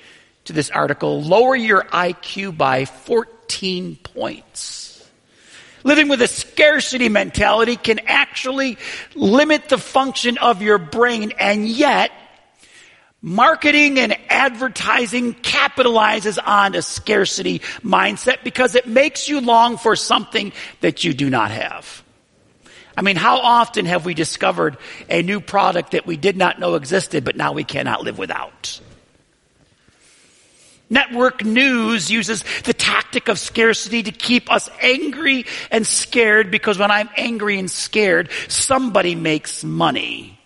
to 0.44 0.52
this 0.52 0.70
article, 0.70 1.22
lower 1.22 1.54
your 1.56 1.82
IQ 1.84 2.56
by 2.56 2.84
14 2.84 3.96
points. 4.02 5.08
Living 5.82 6.08
with 6.08 6.20
a 6.20 6.28
scarcity 6.28 7.08
mentality 7.08 7.76
can 7.76 8.00
actually 8.06 8.76
limit 9.14 9.68
the 9.68 9.78
function 9.78 10.36
of 10.38 10.60
your 10.60 10.78
brain 10.78 11.32
and 11.38 11.66
yet 11.66 12.12
Marketing 13.22 13.98
and 13.98 14.16
advertising 14.30 15.34
capitalizes 15.34 16.38
on 16.42 16.74
a 16.74 16.80
scarcity 16.80 17.58
mindset 17.84 18.42
because 18.42 18.74
it 18.74 18.88
makes 18.88 19.28
you 19.28 19.42
long 19.42 19.76
for 19.76 19.94
something 19.94 20.52
that 20.80 21.04
you 21.04 21.12
do 21.12 21.28
not 21.28 21.50
have. 21.50 22.02
I 22.96 23.02
mean, 23.02 23.16
how 23.16 23.38
often 23.40 23.84
have 23.84 24.06
we 24.06 24.14
discovered 24.14 24.78
a 25.10 25.20
new 25.20 25.40
product 25.40 25.90
that 25.90 26.06
we 26.06 26.16
did 26.16 26.38
not 26.38 26.58
know 26.58 26.76
existed, 26.76 27.22
but 27.22 27.36
now 27.36 27.52
we 27.52 27.62
cannot 27.62 28.02
live 28.02 28.16
without? 28.16 28.80
Network 30.90 31.44
news 31.44 32.10
uses 32.10 32.44
the 32.64 32.74
tactic 32.74 33.28
of 33.28 33.38
scarcity 33.38 34.02
to 34.02 34.10
keep 34.10 34.50
us 34.50 34.68
angry 34.82 35.46
and 35.70 35.86
scared 35.86 36.50
because 36.50 36.78
when 36.78 36.90
I'm 36.90 37.08
angry 37.16 37.60
and 37.60 37.70
scared, 37.70 38.28
somebody 38.48 39.14
makes 39.14 39.62
money. 39.62 40.36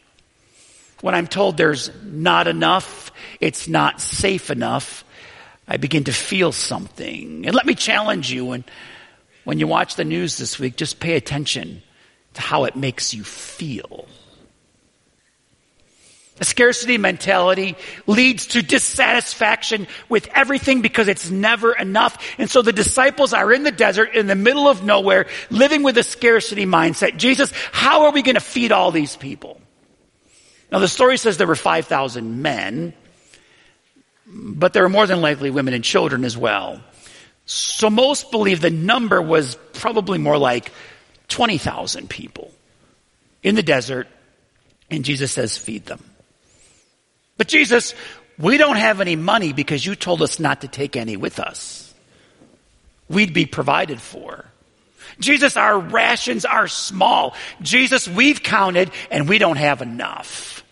When 1.00 1.14
I'm 1.14 1.26
told 1.26 1.56
there's 1.56 1.90
not 2.04 2.46
enough, 2.46 3.10
it's 3.40 3.68
not 3.68 4.02
safe 4.02 4.50
enough, 4.50 5.04
I 5.66 5.78
begin 5.78 6.04
to 6.04 6.12
feel 6.12 6.52
something. 6.52 7.46
And 7.46 7.54
let 7.54 7.64
me 7.64 7.74
challenge 7.74 8.30
you 8.30 8.44
when, 8.44 8.64
when 9.44 9.58
you 9.58 9.66
watch 9.66 9.96
the 9.96 10.04
news 10.04 10.36
this 10.36 10.58
week, 10.58 10.76
just 10.76 11.00
pay 11.00 11.16
attention 11.16 11.82
to 12.34 12.42
how 12.42 12.64
it 12.64 12.76
makes 12.76 13.14
you 13.14 13.24
feel. 13.24 14.06
A 16.40 16.44
scarcity 16.44 16.98
mentality 16.98 17.76
leads 18.08 18.48
to 18.48 18.62
dissatisfaction 18.62 19.86
with 20.08 20.26
everything 20.34 20.82
because 20.82 21.06
it's 21.06 21.30
never 21.30 21.72
enough. 21.72 22.18
And 22.38 22.50
so 22.50 22.60
the 22.60 22.72
disciples 22.72 23.32
are 23.32 23.52
in 23.52 23.62
the 23.62 23.70
desert 23.70 24.14
in 24.14 24.26
the 24.26 24.34
middle 24.34 24.66
of 24.66 24.82
nowhere 24.82 25.26
living 25.50 25.84
with 25.84 25.96
a 25.96 26.02
scarcity 26.02 26.66
mindset. 26.66 27.18
Jesus, 27.18 27.52
how 27.70 28.06
are 28.06 28.10
we 28.10 28.22
going 28.22 28.34
to 28.34 28.40
feed 28.40 28.72
all 28.72 28.90
these 28.90 29.14
people? 29.14 29.60
Now 30.72 30.80
the 30.80 30.88
story 30.88 31.18
says 31.18 31.36
there 31.36 31.46
were 31.46 31.54
5,000 31.54 32.42
men, 32.42 32.94
but 34.26 34.72
there 34.72 34.82
were 34.82 34.88
more 34.88 35.06
than 35.06 35.20
likely 35.20 35.50
women 35.50 35.72
and 35.72 35.84
children 35.84 36.24
as 36.24 36.36
well. 36.36 36.80
So 37.46 37.90
most 37.90 38.32
believe 38.32 38.60
the 38.60 38.70
number 38.70 39.22
was 39.22 39.56
probably 39.74 40.18
more 40.18 40.38
like 40.38 40.72
20,000 41.28 42.10
people 42.10 42.50
in 43.44 43.54
the 43.54 43.62
desert, 43.62 44.08
and 44.90 45.04
Jesus 45.04 45.30
says, 45.30 45.56
feed 45.56 45.86
them. 45.86 46.02
But 47.36 47.48
Jesus, 47.48 47.94
we 48.38 48.56
don't 48.56 48.76
have 48.76 49.00
any 49.00 49.16
money 49.16 49.52
because 49.52 49.84
you 49.84 49.94
told 49.94 50.22
us 50.22 50.38
not 50.38 50.60
to 50.62 50.68
take 50.68 50.96
any 50.96 51.16
with 51.16 51.38
us. 51.38 51.92
We'd 53.08 53.34
be 53.34 53.46
provided 53.46 54.00
for. 54.00 54.46
Jesus, 55.20 55.56
our 55.56 55.78
rations 55.78 56.44
are 56.44 56.66
small. 56.66 57.34
Jesus, 57.60 58.08
we've 58.08 58.42
counted 58.42 58.90
and 59.10 59.28
we 59.28 59.38
don't 59.38 59.56
have 59.56 59.82
enough. 59.82 60.64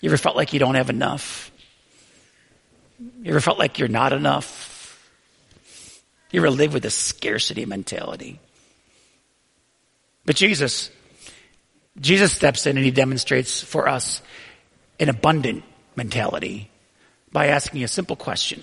You 0.00 0.10
ever 0.10 0.16
felt 0.16 0.36
like 0.36 0.52
you 0.52 0.58
don't 0.58 0.74
have 0.74 0.90
enough? 0.90 1.50
You 3.22 3.30
ever 3.30 3.40
felt 3.40 3.58
like 3.58 3.78
you're 3.78 3.88
not 3.88 4.12
enough? 4.12 4.70
You 6.30 6.40
ever 6.40 6.50
live 6.50 6.74
with 6.74 6.84
a 6.84 6.90
scarcity 6.90 7.64
mentality? 7.64 8.38
But 10.26 10.36
Jesus, 10.36 10.90
Jesus 12.00 12.32
steps 12.32 12.66
in 12.66 12.76
and 12.76 12.84
he 12.84 12.90
demonstrates 12.90 13.62
for 13.62 13.88
us 13.88 14.20
an 15.00 15.08
abundant 15.08 15.64
mentality 15.96 16.70
by 17.32 17.48
asking 17.48 17.82
a 17.82 17.88
simple 17.88 18.16
question. 18.16 18.62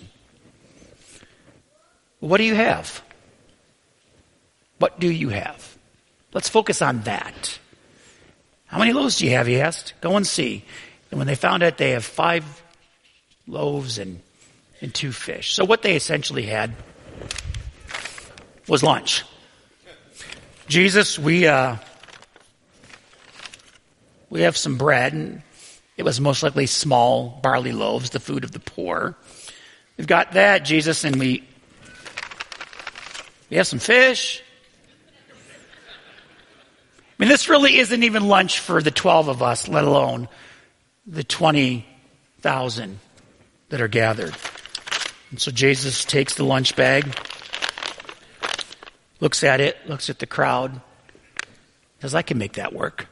What 2.19 2.37
do 2.37 2.43
you 2.43 2.55
have? 2.55 3.01
What 4.77 4.99
do 4.99 5.09
you 5.09 5.29
have? 5.29 5.77
Let's 6.33 6.49
focus 6.49 6.81
on 6.81 7.01
that. 7.01 7.59
How 8.65 8.79
many 8.79 8.93
loaves 8.93 9.17
do 9.17 9.25
you 9.25 9.31
have? 9.31 9.47
He 9.47 9.59
asked. 9.59 9.93
Go 10.01 10.15
and 10.15 10.25
see. 10.25 10.63
And 11.09 11.17
when 11.17 11.27
they 11.27 11.35
found 11.35 11.61
out, 11.61 11.77
they 11.77 11.91
have 11.91 12.05
five 12.05 12.63
loaves 13.47 13.97
and, 13.97 14.21
and 14.79 14.93
two 14.93 15.11
fish. 15.11 15.53
So 15.53 15.65
what 15.65 15.81
they 15.81 15.95
essentially 15.95 16.43
had 16.43 16.73
was 18.67 18.81
lunch. 18.81 19.25
Jesus, 20.67 21.19
we, 21.19 21.47
uh, 21.47 21.75
we 24.29 24.41
have 24.41 24.55
some 24.55 24.77
bread 24.77 25.11
and 25.11 25.41
it 25.97 26.03
was 26.03 26.19
most 26.19 26.43
likely 26.43 26.65
small 26.65 27.39
barley 27.41 27.71
loaves, 27.71 28.09
the 28.11 28.19
food 28.19 28.43
of 28.43 28.51
the 28.51 28.59
poor. 28.59 29.15
We've 29.97 30.07
got 30.07 30.31
that, 30.33 30.65
Jesus, 30.65 31.03
and 31.03 31.17
we, 31.17 31.47
we 33.49 33.57
have 33.57 33.67
some 33.67 33.79
fish. 33.79 34.41
I 37.21 37.23
mean, 37.23 37.29
this 37.29 37.49
really 37.49 37.77
isn't 37.77 38.03
even 38.03 38.27
lunch 38.27 38.59
for 38.59 38.81
the 38.81 38.89
12 38.89 39.27
of 39.27 39.43
us, 39.43 39.67
let 39.67 39.83
alone 39.83 40.27
the 41.05 41.23
20,000 41.23 42.99
that 43.69 43.81
are 43.81 43.87
gathered. 43.87 44.35
And 45.29 45.39
so 45.39 45.51
Jesus 45.51 46.03
takes 46.03 46.33
the 46.33 46.43
lunch 46.43 46.75
bag, 46.75 47.15
looks 49.19 49.43
at 49.43 49.61
it, 49.61 49.77
looks 49.87 50.09
at 50.09 50.19
the 50.19 50.25
crowd, 50.25 50.81
says, 52.01 52.15
I 52.15 52.21
can 52.23 52.37
make 52.37 52.53
that 52.53 52.73
work. 52.73 53.07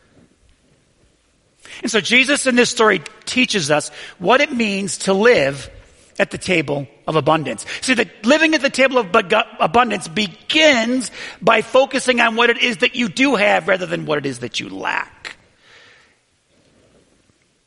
And 1.81 1.91
so 1.91 2.01
Jesus 2.01 2.47
in 2.47 2.55
this 2.55 2.69
story 2.69 3.01
teaches 3.25 3.71
us 3.71 3.89
what 4.17 4.41
it 4.41 4.51
means 4.51 4.99
to 4.99 5.13
live 5.13 5.69
at 6.17 6.31
the 6.31 6.37
table 6.37 6.87
of 7.07 7.15
abundance. 7.15 7.65
See, 7.81 7.93
the 7.93 8.09
living 8.23 8.53
at 8.53 8.61
the 8.61 8.69
table 8.69 8.97
of 8.97 9.07
abundance 9.59 10.07
begins 10.07 11.11
by 11.41 11.61
focusing 11.61 12.19
on 12.19 12.35
what 12.35 12.49
it 12.49 12.61
is 12.61 12.77
that 12.77 12.95
you 12.95 13.07
do 13.07 13.35
have 13.35 13.67
rather 13.67 13.85
than 13.85 14.05
what 14.05 14.17
it 14.17 14.25
is 14.25 14.39
that 14.39 14.59
you 14.59 14.69
lack. 14.69 15.37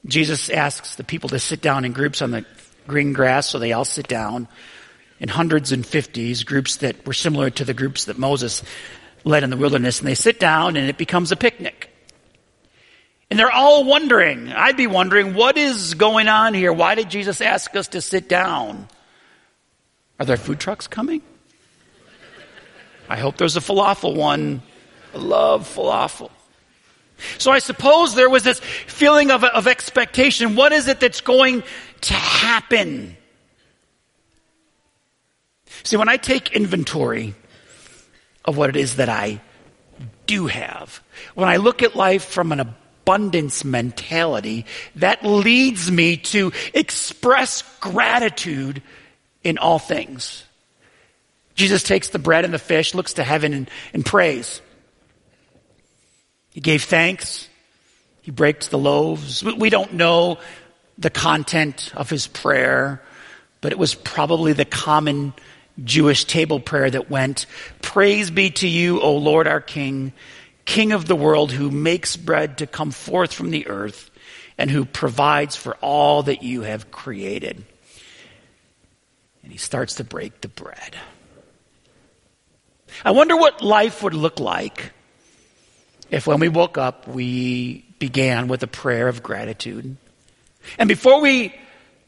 Jesus 0.04 0.50
asks 0.50 0.96
the 0.96 1.04
people 1.04 1.30
to 1.30 1.38
sit 1.38 1.62
down 1.62 1.84
in 1.84 1.92
groups 1.92 2.20
on 2.20 2.32
the 2.32 2.44
green 2.86 3.12
grass, 3.12 3.48
so 3.48 3.58
they 3.58 3.72
all 3.72 3.84
sit 3.84 4.08
down 4.08 4.48
in 5.20 5.28
hundreds 5.28 5.70
and 5.70 5.86
fifties, 5.86 6.42
groups 6.42 6.76
that 6.78 7.06
were 7.06 7.12
similar 7.12 7.48
to 7.50 7.64
the 7.64 7.72
groups 7.72 8.06
that 8.06 8.18
Moses 8.18 8.62
led 9.24 9.44
in 9.44 9.50
the 9.50 9.56
wilderness, 9.56 10.00
and 10.00 10.08
they 10.08 10.16
sit 10.16 10.40
down 10.40 10.76
and 10.76 10.88
it 10.90 10.98
becomes 10.98 11.30
a 11.30 11.36
picnic. 11.36 11.91
And 13.32 13.38
they're 13.38 13.50
all 13.50 13.84
wondering, 13.84 14.52
I'd 14.52 14.76
be 14.76 14.86
wondering, 14.86 15.32
what 15.32 15.56
is 15.56 15.94
going 15.94 16.28
on 16.28 16.52
here? 16.52 16.70
Why 16.70 16.94
did 16.94 17.08
Jesus 17.08 17.40
ask 17.40 17.74
us 17.74 17.88
to 17.88 18.02
sit 18.02 18.28
down? 18.28 18.88
Are 20.20 20.26
there 20.26 20.36
food 20.36 20.60
trucks 20.60 20.86
coming? 20.86 21.22
I 23.08 23.16
hope 23.16 23.38
there's 23.38 23.56
a 23.56 23.60
falafel 23.60 24.14
one. 24.14 24.60
I 25.14 25.16
love 25.16 25.66
falafel. 25.66 26.30
So 27.38 27.50
I 27.50 27.60
suppose 27.60 28.14
there 28.14 28.28
was 28.28 28.42
this 28.42 28.60
feeling 28.60 29.30
of, 29.30 29.44
of 29.44 29.66
expectation. 29.66 30.54
What 30.54 30.72
is 30.72 30.86
it 30.86 31.00
that's 31.00 31.22
going 31.22 31.62
to 32.02 32.12
happen? 32.12 33.16
See, 35.84 35.96
when 35.96 36.10
I 36.10 36.18
take 36.18 36.52
inventory 36.54 37.34
of 38.44 38.58
what 38.58 38.68
it 38.68 38.76
is 38.76 38.96
that 38.96 39.08
I 39.08 39.40
do 40.26 40.48
have, 40.48 41.02
when 41.34 41.48
I 41.48 41.56
look 41.56 41.82
at 41.82 41.96
life 41.96 42.26
from 42.26 42.52
an 42.52 42.74
abundance 43.02 43.64
mentality 43.64 44.64
that 44.96 45.24
leads 45.24 45.90
me 45.90 46.16
to 46.16 46.52
express 46.72 47.62
gratitude 47.80 48.82
in 49.42 49.58
all 49.58 49.78
things. 49.78 50.44
Jesus 51.54 51.82
takes 51.82 52.08
the 52.10 52.18
bread 52.18 52.44
and 52.44 52.54
the 52.54 52.58
fish, 52.58 52.94
looks 52.94 53.14
to 53.14 53.24
heaven 53.24 53.52
and, 53.52 53.70
and 53.92 54.06
prays. 54.06 54.62
He 56.52 56.60
gave 56.60 56.84
thanks. 56.84 57.48
He 58.22 58.30
breaks 58.30 58.68
the 58.68 58.78
loaves. 58.78 59.42
We 59.42 59.68
don't 59.68 59.94
know 59.94 60.38
the 60.96 61.10
content 61.10 61.92
of 61.94 62.08
his 62.08 62.28
prayer, 62.28 63.02
but 63.60 63.72
it 63.72 63.78
was 63.78 63.94
probably 63.94 64.52
the 64.52 64.64
common 64.64 65.34
Jewish 65.82 66.24
table 66.24 66.60
prayer 66.60 66.88
that 66.88 67.10
went, 67.10 67.46
Praise 67.80 68.30
be 68.30 68.50
to 68.50 68.68
you, 68.68 69.00
O 69.00 69.16
Lord 69.16 69.48
our 69.48 69.60
King, 69.60 70.12
King 70.64 70.92
of 70.92 71.06
the 71.06 71.16
world 71.16 71.52
who 71.52 71.70
makes 71.70 72.16
bread 72.16 72.58
to 72.58 72.66
come 72.66 72.90
forth 72.90 73.32
from 73.32 73.50
the 73.50 73.66
earth 73.66 74.10
and 74.58 74.70
who 74.70 74.84
provides 74.84 75.56
for 75.56 75.76
all 75.76 76.22
that 76.24 76.42
you 76.42 76.62
have 76.62 76.90
created. 76.90 77.64
And 79.42 79.52
he 79.52 79.58
starts 79.58 79.94
to 79.94 80.04
break 80.04 80.40
the 80.40 80.48
bread. 80.48 80.96
I 83.04 83.10
wonder 83.10 83.36
what 83.36 83.62
life 83.62 84.02
would 84.02 84.14
look 84.14 84.38
like 84.38 84.92
if 86.10 86.26
when 86.26 86.40
we 86.40 86.48
woke 86.48 86.76
up 86.78 87.08
we 87.08 87.84
began 87.98 88.46
with 88.48 88.62
a 88.62 88.66
prayer 88.66 89.08
of 89.08 89.22
gratitude. 89.22 89.96
And 90.78 90.88
before 90.88 91.20
we 91.20 91.54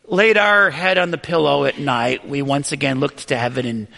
laid 0.07 0.37
our 0.37 0.71
head 0.71 0.99
on 0.99 1.11
the 1.11 1.19
pillow 1.19 1.65
at 1.65 1.79
night, 1.79 2.29
we 2.29 2.43
once 2.43 2.73
again 2.73 3.01
looked 3.01 3.29
to 3.29 3.37
heaven 3.37 3.67
and 3.67 3.89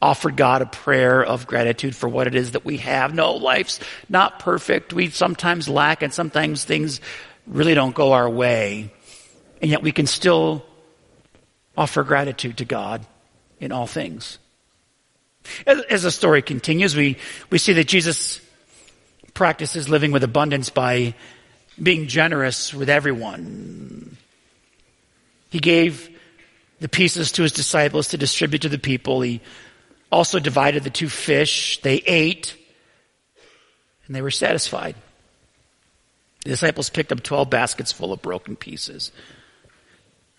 offered 0.00 0.36
God 0.36 0.62
a 0.62 0.66
prayer 0.66 1.24
of 1.24 1.46
gratitude 1.46 1.94
for 1.96 2.08
what 2.08 2.26
it 2.26 2.34
is 2.34 2.52
that 2.52 2.64
we 2.64 2.76
have. 2.78 3.14
No, 3.14 3.34
life's 3.34 3.80
not 4.08 4.38
perfect. 4.38 4.92
We 4.92 5.10
sometimes 5.10 5.68
lack 5.68 6.02
and 6.02 6.14
sometimes 6.14 6.64
things 6.64 7.00
really 7.46 7.74
don't 7.74 7.94
go 7.94 8.12
our 8.12 8.28
way. 8.28 8.92
And 9.60 9.70
yet 9.70 9.82
we 9.82 9.92
can 9.92 10.06
still 10.06 10.64
offer 11.76 12.04
gratitude 12.04 12.58
to 12.58 12.64
God 12.64 13.04
in 13.58 13.72
all 13.72 13.86
things. 13.86 14.38
As, 15.66 15.80
as 15.82 16.02
the 16.02 16.10
story 16.10 16.42
continues, 16.42 16.94
we, 16.94 17.16
we 17.50 17.58
see 17.58 17.72
that 17.72 17.88
Jesus 17.88 18.40
practices 19.34 19.88
living 19.88 20.12
with 20.12 20.22
abundance 20.22 20.70
by 20.70 21.14
being 21.80 22.06
generous 22.06 22.74
with 22.74 22.88
everyone. 22.88 24.16
He 25.50 25.58
gave 25.58 26.10
the 26.80 26.88
pieces 26.88 27.32
to 27.32 27.42
his 27.42 27.52
disciples 27.52 28.08
to 28.08 28.18
distribute 28.18 28.62
to 28.62 28.68
the 28.68 28.78
people. 28.78 29.20
He 29.20 29.40
also 30.10 30.38
divided 30.38 30.84
the 30.84 30.90
two 30.90 31.08
fish. 31.08 31.80
They 31.82 31.96
ate 31.96 32.56
and 34.06 34.16
they 34.16 34.22
were 34.22 34.30
satisfied. 34.30 34.96
The 36.44 36.50
disciples 36.50 36.90
picked 36.90 37.12
up 37.12 37.22
12 37.22 37.50
baskets 37.50 37.92
full 37.92 38.12
of 38.12 38.22
broken 38.22 38.56
pieces. 38.56 39.12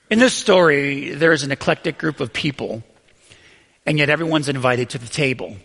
In 0.10 0.18
this 0.20 0.34
story, 0.34 1.12
there 1.12 1.32
is 1.32 1.44
an 1.44 1.52
eclectic 1.52 2.00
group 2.00 2.20
of 2.20 2.34
people, 2.34 2.84
and 3.86 3.98
yet 4.00 4.10
everyone's 4.10 4.50
invited 4.50 4.90
to 4.90 4.98
the 4.98 5.08
table. 5.08 5.56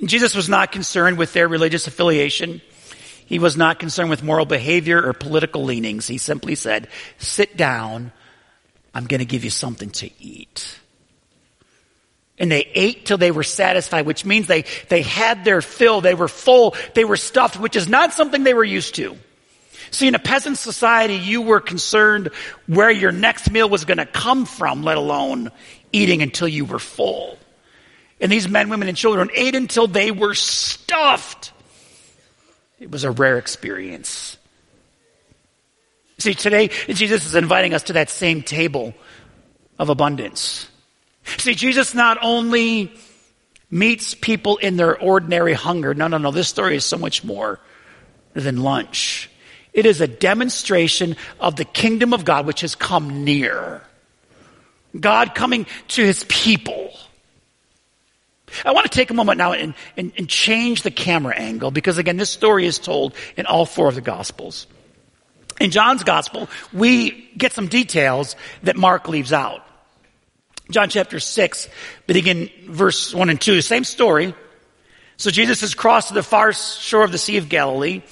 And 0.00 0.08
Jesus 0.08 0.34
was 0.34 0.48
not 0.48 0.72
concerned 0.72 1.18
with 1.18 1.34
their 1.34 1.46
religious 1.46 1.86
affiliation. 1.86 2.62
He 3.26 3.38
was 3.38 3.56
not 3.56 3.78
concerned 3.78 4.08
with 4.08 4.22
moral 4.22 4.46
behavior 4.46 5.04
or 5.04 5.12
political 5.12 5.64
leanings. 5.64 6.06
He 6.06 6.16
simply 6.16 6.54
said, 6.54 6.88
sit 7.18 7.56
down. 7.56 8.12
I'm 8.94 9.06
going 9.06 9.20
to 9.20 9.26
give 9.26 9.44
you 9.44 9.50
something 9.50 9.90
to 9.90 10.10
eat. 10.22 10.78
And 12.38 12.50
they 12.50 12.68
ate 12.74 13.06
till 13.06 13.18
they 13.18 13.30
were 13.30 13.44
satisfied, 13.44 14.06
which 14.06 14.24
means 14.24 14.48
they, 14.48 14.64
they 14.88 15.02
had 15.02 15.44
their 15.44 15.62
fill, 15.62 16.00
they 16.00 16.14
were 16.14 16.28
full, 16.28 16.74
they 16.94 17.04
were 17.04 17.16
stuffed, 17.16 17.58
which 17.58 17.76
is 17.76 17.88
not 17.88 18.12
something 18.12 18.42
they 18.42 18.54
were 18.54 18.64
used 18.64 18.96
to. 18.96 19.16
See, 19.92 20.08
in 20.08 20.16
a 20.16 20.18
peasant 20.18 20.58
society, 20.58 21.14
you 21.14 21.42
were 21.42 21.60
concerned 21.60 22.30
where 22.66 22.90
your 22.90 23.12
next 23.12 23.50
meal 23.50 23.68
was 23.68 23.84
going 23.84 23.98
to 23.98 24.06
come 24.06 24.44
from, 24.46 24.82
let 24.82 24.96
alone 24.96 25.52
eating 25.92 26.22
until 26.22 26.48
you 26.48 26.64
were 26.64 26.80
full. 26.80 27.38
And 28.20 28.32
these 28.32 28.48
men, 28.48 28.68
women, 28.68 28.88
and 28.88 28.96
children 28.96 29.30
ate 29.34 29.54
until 29.54 29.86
they 29.86 30.10
were 30.10 30.34
stuffed. 30.34 31.52
It 32.80 32.90
was 32.90 33.04
a 33.04 33.10
rare 33.12 33.38
experience. 33.38 34.36
See, 36.18 36.34
today, 36.34 36.68
Jesus 36.88 37.26
is 37.26 37.34
inviting 37.34 37.74
us 37.74 37.84
to 37.84 37.94
that 37.94 38.10
same 38.10 38.42
table 38.42 38.94
of 39.78 39.90
abundance. 39.90 40.68
See, 41.38 41.54
Jesus 41.54 41.94
not 41.94 42.18
only 42.22 42.92
meets 43.70 44.14
people 44.14 44.56
in 44.58 44.76
their 44.76 44.98
ordinary 44.98 45.54
hunger, 45.54 45.94
no, 45.94 46.06
no, 46.06 46.18
no, 46.18 46.30
this 46.30 46.48
story 46.48 46.76
is 46.76 46.84
so 46.84 46.96
much 46.96 47.24
more 47.24 47.60
than 48.34 48.62
lunch. 48.62 49.30
It 49.72 49.86
is 49.86 50.00
a 50.00 50.06
demonstration 50.06 51.16
of 51.40 51.56
the 51.56 51.64
kingdom 51.64 52.12
of 52.14 52.24
God 52.24 52.46
which 52.46 52.60
has 52.60 52.74
come 52.74 53.24
near. 53.24 53.82
God 54.98 55.34
coming 55.34 55.66
to 55.88 56.04
his 56.04 56.24
people. 56.28 56.92
I 58.64 58.70
want 58.72 58.90
to 58.90 58.96
take 58.96 59.10
a 59.10 59.14
moment 59.14 59.38
now 59.38 59.52
and, 59.52 59.74
and, 59.96 60.12
and, 60.16 60.28
change 60.28 60.82
the 60.82 60.90
camera 60.92 61.34
angle 61.34 61.72
because 61.72 61.98
again, 61.98 62.16
this 62.16 62.30
story 62.30 62.66
is 62.66 62.78
told 62.78 63.14
in 63.36 63.46
all 63.46 63.66
four 63.66 63.88
of 63.88 63.96
the 63.96 64.00
gospels. 64.00 64.68
In 65.60 65.72
John's 65.72 66.04
gospel, 66.04 66.48
we 66.72 67.30
get 67.36 67.52
some 67.52 67.66
details 67.66 68.36
that 68.62 68.76
Mark 68.76 69.08
leaves 69.08 69.32
out. 69.32 69.66
John 70.70 70.88
chapter 70.88 71.20
6, 71.20 71.68
beginning 72.06 72.50
verse 72.68 73.14
1 73.14 73.30
and 73.30 73.40
2, 73.40 73.60
same 73.60 73.84
story. 73.84 74.34
So 75.16 75.30
Jesus 75.30 75.60
has 75.60 75.74
crossed 75.74 76.08
to 76.08 76.14
the 76.14 76.22
far 76.22 76.52
shore 76.52 77.04
of 77.04 77.12
the 77.12 77.18
Sea 77.18 77.36
of 77.36 77.48
Galilee, 77.48 78.02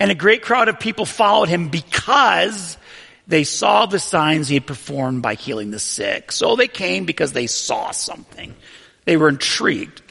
and 0.00 0.10
a 0.10 0.14
great 0.14 0.42
crowd 0.42 0.68
of 0.68 0.80
people 0.80 1.04
followed 1.04 1.48
him 1.48 1.68
because 1.68 2.78
they 3.26 3.44
saw 3.44 3.86
the 3.86 3.98
signs 3.98 4.48
he 4.48 4.54
had 4.54 4.66
performed 4.66 5.20
by 5.20 5.34
healing 5.34 5.70
the 5.70 5.78
sick. 5.78 6.30
So 6.32 6.56
they 6.56 6.68
came 6.68 7.04
because 7.04 7.32
they 7.32 7.48
saw 7.48 7.90
something. 7.90 8.54
They 9.04 9.16
were 9.16 9.28
intrigued. 9.28 10.02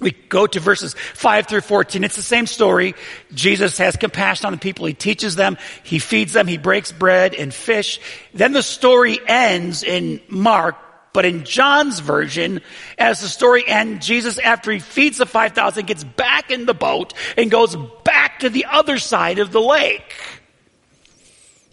We 0.00 0.10
go 0.10 0.46
to 0.46 0.60
verses 0.60 0.94
5 1.14 1.46
through 1.46 1.62
14. 1.62 2.04
It's 2.04 2.16
the 2.16 2.22
same 2.22 2.46
story. 2.46 2.94
Jesus 3.32 3.78
has 3.78 3.96
compassion 3.96 4.46
on 4.46 4.52
the 4.52 4.58
people. 4.58 4.86
He 4.86 4.94
teaches 4.94 5.36
them. 5.36 5.56
He 5.84 5.98
feeds 5.98 6.32
them. 6.32 6.46
He 6.46 6.58
breaks 6.58 6.92
bread 6.92 7.34
and 7.34 7.52
fish. 7.52 8.00
Then 8.34 8.52
the 8.52 8.62
story 8.62 9.18
ends 9.26 9.82
in 9.82 10.20
Mark 10.28 10.76
but 11.16 11.24
in 11.24 11.44
John's 11.44 12.00
version, 12.00 12.60
as 12.98 13.22
the 13.22 13.28
story 13.30 13.66
ends, 13.66 14.06
Jesus, 14.06 14.38
after 14.38 14.70
he 14.70 14.80
feeds 14.80 15.16
the 15.16 15.24
5,000, 15.24 15.86
gets 15.86 16.04
back 16.04 16.50
in 16.50 16.66
the 16.66 16.74
boat 16.74 17.14
and 17.38 17.50
goes 17.50 17.74
back 18.04 18.40
to 18.40 18.50
the 18.50 18.66
other 18.66 18.98
side 18.98 19.38
of 19.38 19.50
the 19.50 19.60
lake. 19.62 20.14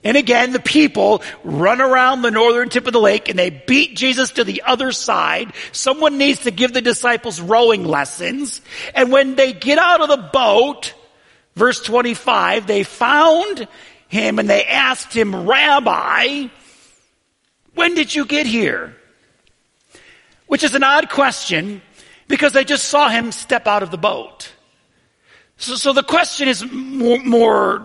And 0.01 0.15
again, 0.15 0.53
the 0.53 0.61
people 0.61 1.23
run 1.43 1.81
around 1.81 2.21
the 2.21 2.31
northern 2.31 2.69
tip 2.69 2.87
of 2.87 2.93
the 2.93 3.01
lake 3.01 3.27
and 3.27 3.37
they 3.37 3.49
beat 3.49 3.97
Jesus 3.97 4.31
to 4.31 4.45
the 4.45 4.61
other 4.65 4.93
side. 4.93 5.51
Someone 5.73 6.17
needs 6.17 6.43
to 6.43 6.51
give 6.51 6.71
the 6.71 6.81
disciples 6.81 7.41
rowing 7.41 7.83
lessons. 7.83 8.61
And 8.95 9.11
when 9.11 9.35
they 9.35 9.51
get 9.51 9.77
out 9.77 9.99
of 9.99 10.07
the 10.07 10.29
boat, 10.31 10.93
verse 11.57 11.81
25, 11.81 12.65
they 12.65 12.83
found 12.83 13.67
him 14.07 14.39
and 14.39 14.49
they 14.49 14.63
asked 14.63 15.13
him, 15.13 15.45
Rabbi, 15.45 16.47
when 17.73 17.93
did 17.93 18.15
you 18.15 18.25
get 18.25 18.45
here? 18.45 18.95
Which 20.53 20.61
is 20.61 20.75
an 20.75 20.83
odd 20.83 21.09
question 21.09 21.81
because 22.27 22.53
they 22.53 22.63
just 22.63 22.87
saw 22.87 23.09
him 23.09 23.31
step 23.31 23.65
out 23.65 23.81
of 23.81 23.89
the 23.89 23.97
boat. 23.97 24.51
So, 25.57 25.73
so 25.73 25.93
the 25.93 26.03
question 26.03 26.47
is 26.47 26.63
more, 26.71 27.17
more 27.23 27.83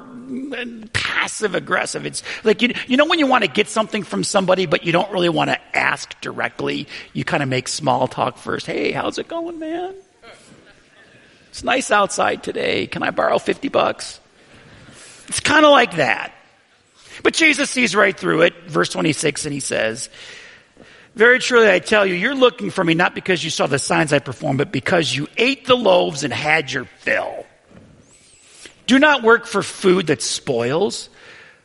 passive 0.93 1.55
aggressive. 1.55 2.05
It's 2.05 2.23
like, 2.45 2.61
you, 2.61 2.75
you 2.87 2.99
know, 2.99 3.07
when 3.07 3.19
you 3.19 3.27
want 3.27 3.45
to 3.45 3.49
get 3.49 3.69
something 3.69 4.03
from 4.03 4.23
somebody, 4.23 4.67
but 4.67 4.85
you 4.85 4.93
don't 4.93 5.11
really 5.11 5.31
want 5.31 5.49
to 5.49 5.59
ask 5.75 6.21
directly, 6.21 6.87
you 7.15 7.25
kind 7.25 7.43
of 7.43 7.49
make 7.49 7.69
small 7.69 8.07
talk 8.07 8.37
first. 8.37 8.67
Hey, 8.67 8.93
how's 8.93 9.17
it 9.17 9.29
going, 9.29 9.59
man? 9.59 9.95
It's 11.49 11.65
nice 11.65 11.91
outside 11.91 12.43
today. 12.43 12.87
Can 12.87 13.03
I 13.03 13.13
borrow 13.13 13.39
50 13.39 13.71
bucks? 13.71 14.21
It's 15.29 15.41
kind 15.41 15.65
of 15.65 15.71
like 15.71 15.97
that. 15.97 16.35
But 17.23 17.33
Jesus 17.33 17.71
sees 17.71 17.97
right 17.97 18.15
through 18.15 18.43
it. 18.43 18.53
Verse 18.67 18.91
26, 18.91 19.47
and 19.47 19.55
he 19.55 19.61
says, 19.61 20.11
very 21.15 21.39
truly, 21.39 21.71
I 21.71 21.79
tell 21.79 22.07
you, 22.07 22.15
you're 22.15 22.35
looking 22.35 22.71
for 22.71 22.85
me 22.85 22.95
not 22.95 23.15
because 23.15 23.43
you 23.43 23.51
saw 23.51 23.67
the 23.67 23.79
signs 23.79 24.13
I 24.13 24.19
performed, 24.19 24.59
but 24.59 24.73
because 24.73 25.15
you 25.15 25.27
ate 25.37 25.67
the 25.67 25.77
loaves 25.77 26.25
and 26.25 26.33
had 26.33 26.71
your 26.71 26.85
fill. 26.85 27.47
Do 28.87 28.99
not 28.99 29.23
work 29.23 29.47
for 29.47 29.63
food 29.63 30.07
that 30.07 30.23
spoils, 30.23 31.11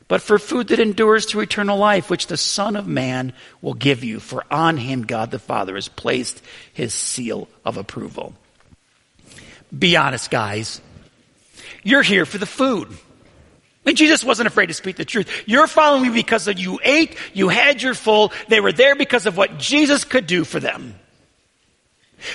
but 0.07 0.21
for 0.21 0.37
food 0.37 0.67
that 0.67 0.79
endures 0.79 1.27
to 1.27 1.39
eternal 1.39 1.77
life, 1.77 2.09
which 2.09 2.27
the 2.27 2.37
Son 2.37 2.75
of 2.75 2.87
Man 2.87 3.33
will 3.61 3.73
give 3.73 4.03
you, 4.03 4.19
for 4.19 4.43
on 4.51 4.77
him 4.77 5.03
God 5.03 5.31
the 5.31 5.39
Father 5.39 5.75
has 5.75 5.87
placed 5.87 6.41
his 6.73 6.93
seal 6.93 7.47
of 7.63 7.77
approval. 7.77 8.33
Be 9.77 9.95
honest, 9.97 10.29
guys. 10.29 10.81
You're 11.83 12.01
here 12.01 12.25
for 12.25 12.37
the 12.37 12.45
food. 12.45 12.89
And 13.85 13.97
Jesus 13.97 14.23
wasn't 14.23 14.47
afraid 14.47 14.67
to 14.67 14.73
speak 14.73 14.95
the 14.95 15.05
truth. 15.05 15.29
You're 15.45 15.67
following 15.67 16.03
me 16.03 16.09
because 16.09 16.47
of 16.47 16.57
you 16.57 16.79
ate, 16.83 17.17
you 17.33 17.49
had 17.49 17.81
your 17.81 17.93
full. 17.93 18.31
They 18.47 18.61
were 18.61 18.71
there 18.71 18.95
because 18.95 19.25
of 19.25 19.35
what 19.35 19.57
Jesus 19.57 20.05
could 20.05 20.25
do 20.25 20.45
for 20.45 20.59
them. 20.59 20.95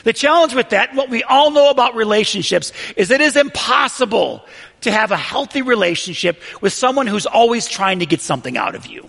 The 0.05 0.13
challenge 0.13 0.55
with 0.55 0.71
that, 0.71 0.95
what 0.95 1.09
we 1.09 1.23
all 1.23 1.51
know 1.51 1.71
about 1.71 1.95
relationships, 1.95 2.73
is 2.97 3.11
it 3.11 3.23
is 3.23 3.37
impossible 3.37 4.45
to 4.83 4.91
have 4.91 5.11
a 5.11 5.17
healthy 5.17 5.63
relationship 5.63 6.43
with 6.61 6.73
someone 6.73 7.07
who's 7.07 7.27
always 7.27 7.67
trying 7.67 8.01
to 8.01 8.07
get 8.07 8.21
something 8.21 8.57
out 8.57 8.75
of 8.75 8.87
you. 8.87 9.09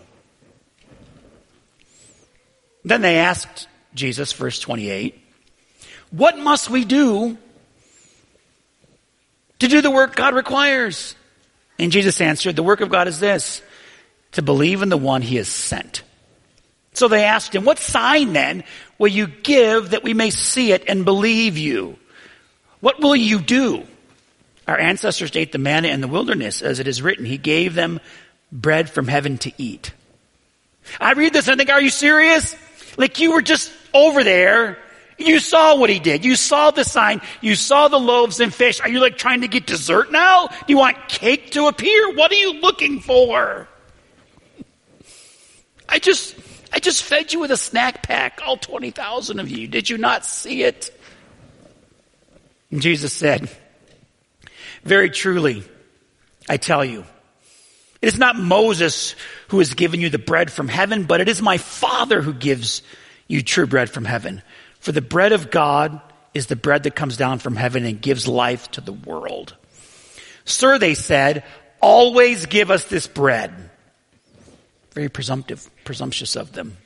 Then 2.86 3.02
they 3.02 3.18
asked 3.18 3.68
Jesus, 3.94 4.32
verse 4.32 4.60
28, 4.60 5.22
What 6.12 6.38
must 6.38 6.70
we 6.70 6.86
do 6.86 7.38
to 9.60 9.68
do 9.68 9.82
the 9.82 9.92
work 9.92 10.16
God 10.16 10.34
requires? 10.34 11.16
And 11.80 11.92
Jesus 11.92 12.20
answered, 12.20 12.56
The 12.56 12.64
work 12.64 12.82
of 12.82 12.90
God 12.90 13.08
is 13.08 13.20
this, 13.20 13.62
to 14.34 14.42
believe 14.42 14.82
in 14.82 14.90
the 14.90 14.98
one 14.98 15.22
he 15.22 15.38
has 15.38 15.48
sent. 15.48 16.04
So 16.94 17.08
they 17.08 17.24
asked 17.24 17.56
him, 17.56 17.64
What 17.64 17.80
sign 17.80 18.34
then 18.34 18.66
will 18.98 19.08
you 19.08 19.28
give 19.28 19.92
that 19.92 20.04
we 20.04 20.14
may 20.14 20.30
see 20.30 20.74
it 20.74 20.84
and 20.88 21.06
believe 21.06 21.58
you? 21.58 21.98
What 22.82 23.00
will 23.00 23.16
you 23.16 23.40
do? 23.40 23.88
Our 24.68 24.78
ancestors 24.78 25.36
ate 25.36 25.52
the 25.52 25.58
manna 25.58 25.88
in 25.88 26.02
the 26.02 26.08
wilderness, 26.08 26.62
as 26.62 26.80
it 26.80 26.88
is 26.88 27.02
written, 27.02 27.26
He 27.26 27.38
gave 27.38 27.74
them 27.74 28.00
bread 28.52 28.90
from 28.90 29.08
heaven 29.08 29.38
to 29.40 29.52
eat. 29.58 29.94
I 31.00 31.14
read 31.14 31.34
this 31.34 31.48
and 31.48 31.56
I 31.56 31.58
think, 31.58 31.70
Are 31.70 31.82
you 31.82 31.90
serious? 31.90 32.56
Like 32.98 33.20
you 33.20 33.32
were 33.32 33.42
just 33.42 33.72
over 33.94 34.24
there 34.24 34.78
you 35.20 35.40
saw 35.40 35.78
what 35.78 35.90
he 35.90 36.00
did. 36.00 36.26
You 36.26 36.36
saw 36.36 36.72
the 36.72 36.84
sign. 36.84 37.22
You 37.42 37.56
saw 37.56 37.88
the 37.88 38.00
loaves 38.00 38.40
and 38.40 38.54
fish. 38.54 38.80
Are 38.82 38.90
you 38.90 39.00
like 39.00 39.18
trying 39.18 39.42
to 39.42 39.48
get 39.48 39.66
dessert 39.66 40.12
now? 40.12 40.48
Do 40.48 40.56
you 40.68 40.78
want 40.78 41.10
cake 41.10 41.52
to 41.52 41.68
appear? 41.68 42.14
What 42.14 42.32
are 42.32 42.36
you 42.36 42.60
looking 42.62 43.00
for? 43.00 43.68
I 45.88 46.00
just, 46.00 46.36
I 46.72 46.80
just 46.80 47.04
fed 47.04 47.34
you 47.34 47.40
with 47.40 47.52
a 47.52 47.58
snack 47.58 48.04
pack, 48.04 48.42
all 48.46 48.58
20,000 48.58 49.40
of 49.40 49.50
you. 49.50 49.68
Did 49.68 49.90
you 49.90 49.98
not 49.98 50.26
see 50.26 50.64
it? 50.64 50.96
And 52.72 52.82
Jesus 52.82 53.12
said, 53.12 53.50
very 54.84 55.10
truly, 55.10 55.64
I 56.48 56.58
tell 56.58 56.86
you, 56.86 57.04
it 58.02 58.08
is 58.08 58.18
not 58.18 58.38
Moses 58.38 59.16
who 59.50 59.60
has 59.60 59.74
given 59.74 60.00
you 60.00 60.10
the 60.10 60.20
bread 60.20 60.52
from 60.52 60.68
heaven, 60.68 61.04
but 61.04 61.20
it 61.20 61.28
is 61.28 61.42
my 61.42 61.58
Father 61.58 62.22
who 62.22 62.34
gives 62.34 62.82
you 63.28 63.42
true 63.42 63.68
bread 63.68 63.90
from 63.90 64.06
heaven. 64.06 64.42
For 64.80 64.92
the 64.92 65.02
bread 65.02 65.32
of 65.32 65.52
God 65.52 66.02
is 66.34 66.48
the 66.48 66.56
bread 66.56 66.84
that 66.84 66.96
comes 66.96 67.18
down 67.18 67.40
from 67.40 67.56
heaven 67.56 67.86
and 67.86 68.02
gives 68.02 68.28
life 68.28 68.70
to 68.72 68.82
the 68.82 68.94
world. 68.94 69.56
Sir, 70.46 70.78
they 70.78 70.94
said, 70.94 71.44
always 71.82 72.46
give 72.46 72.72
us 72.72 72.86
this 72.86 73.08
bread. 73.08 73.54
Very 74.94 75.10
presumptive, 75.10 75.70
presumptuous 75.84 76.36
of 76.36 76.52
them. 76.54 76.78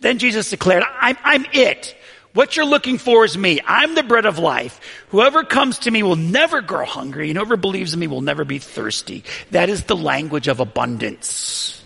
Then 0.00 0.18
Jesus 0.18 0.50
declared, 0.50 0.84
I'm, 1.00 1.16
I'm 1.24 1.46
it. 1.52 1.96
What 2.32 2.56
you're 2.56 2.66
looking 2.66 2.98
for 2.98 3.24
is 3.24 3.38
me. 3.38 3.60
I'm 3.64 3.94
the 3.94 4.02
bread 4.02 4.26
of 4.26 4.38
life. 4.38 4.80
Whoever 5.10 5.44
comes 5.44 5.80
to 5.80 5.90
me 5.90 6.02
will 6.02 6.16
never 6.16 6.60
grow 6.60 6.84
hungry, 6.84 7.30
and 7.30 7.38
whoever 7.38 7.56
believes 7.56 7.94
in 7.94 8.00
me 8.00 8.08
will 8.08 8.22
never 8.22 8.44
be 8.44 8.58
thirsty. 8.58 9.22
That 9.52 9.68
is 9.68 9.84
the 9.84 9.96
language 9.96 10.48
of 10.48 10.58
abundance. 10.58 11.83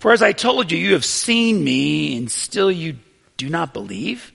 For 0.00 0.12
as 0.12 0.22
I 0.22 0.32
told 0.32 0.72
you, 0.72 0.78
you 0.78 0.94
have 0.94 1.04
seen 1.04 1.62
me 1.62 2.16
and 2.16 2.30
still 2.30 2.72
you 2.72 2.96
do 3.36 3.50
not 3.50 3.74
believe. 3.74 4.32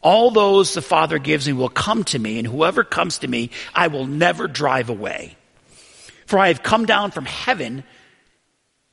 All 0.00 0.30
those 0.30 0.72
the 0.72 0.80
Father 0.80 1.18
gives 1.18 1.46
me 1.46 1.52
will 1.52 1.68
come 1.68 2.04
to 2.04 2.18
me, 2.18 2.38
and 2.38 2.46
whoever 2.46 2.84
comes 2.84 3.18
to 3.18 3.28
me, 3.28 3.50
I 3.74 3.88
will 3.88 4.06
never 4.06 4.46
drive 4.46 4.88
away. 4.88 5.36
For 6.24 6.38
I 6.38 6.48
have 6.48 6.62
come 6.62 6.86
down 6.86 7.10
from 7.10 7.26
heaven 7.26 7.82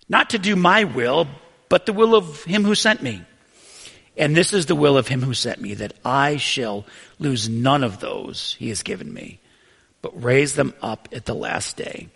not 0.09 0.31
to 0.31 0.39
do 0.39 0.55
my 0.55 0.83
will, 0.83 1.27
but 1.69 1.85
the 1.85 1.93
will 1.93 2.15
of 2.15 2.43
him 2.43 2.63
who 2.63 2.73
sent 2.73 3.03
me. 3.03 3.21
And 4.17 4.35
this 4.35 4.53
is 4.53 4.65
the 4.65 4.75
will 4.75 4.97
of 4.97 5.07
him 5.07 5.21
who 5.21 5.35
sent 5.35 5.61
me, 5.61 5.75
that 5.75 5.93
I 6.03 6.37
shall 6.37 6.87
lose 7.19 7.47
none 7.47 7.83
of 7.83 7.99
those 7.99 8.55
he 8.57 8.69
has 8.69 8.81
given 8.81 9.13
me, 9.13 9.39
but 10.01 10.23
raise 10.23 10.55
them 10.55 10.73
up 10.81 11.07
at 11.11 11.25
the 11.25 11.35
last 11.35 11.77
day. 11.77 12.09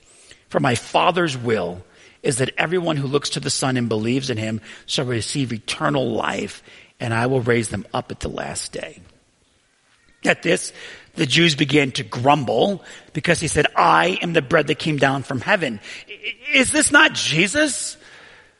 For 0.50 0.60
my 0.60 0.74
Father's 0.74 1.38
will 1.38 1.84
is 2.24 2.38
that 2.38 2.54
everyone 2.58 2.98
who 2.98 3.08
looks 3.08 3.32
to 3.32 3.40
the 3.40 3.50
Son 3.50 3.78
and 3.78 3.90
believes 3.90 4.30
in 4.30 4.38
him 4.38 4.62
shall 4.86 5.06
receive 5.06 5.52
eternal 5.52 6.12
life, 6.12 6.62
and 7.00 7.14
I 7.14 7.28
will 7.28 7.42
raise 7.42 7.70
them 7.70 7.86
up 7.94 8.12
at 8.12 8.20
the 8.20 8.30
last 8.30 8.72
day. 8.72 9.02
At 10.24 10.44
this, 10.44 10.72
the 11.16 11.26
Jews 11.26 11.56
began 11.56 11.92
to 11.94 12.04
grumble 12.04 12.84
because 13.14 13.40
he 13.40 13.48
said, 13.48 13.66
I 13.76 14.20
am 14.22 14.34
the 14.34 14.42
bread 14.42 14.68
that 14.68 14.80
came 14.80 14.98
down 14.98 15.24
from 15.24 15.42
heaven. 15.42 15.80
Is 16.54 16.72
this 16.72 16.92
not 16.92 17.14
Jesus? 17.14 17.98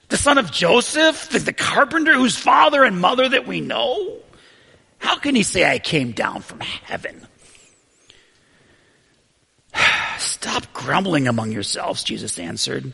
The 0.10 0.18
son 0.18 0.38
of 0.38 0.52
Joseph? 0.52 1.30
The, 1.30 1.40
the 1.40 1.54
carpenter 1.54 2.14
whose 2.14 2.36
father 2.36 2.84
and 2.84 3.00
mother 3.00 3.30
that 3.30 3.48
we 3.48 3.62
know? 3.62 4.18
How 4.98 5.18
can 5.18 5.36
he 5.36 5.44
say 5.44 5.70
I 5.70 5.80
came 5.80 6.12
down 6.12 6.42
from 6.42 6.60
heaven? 6.60 7.28
Stop 10.18 10.74
grumbling 10.74 11.28
among 11.28 11.52
yourselves, 11.52 12.04
Jesus 12.04 12.40
answered. 12.40 12.94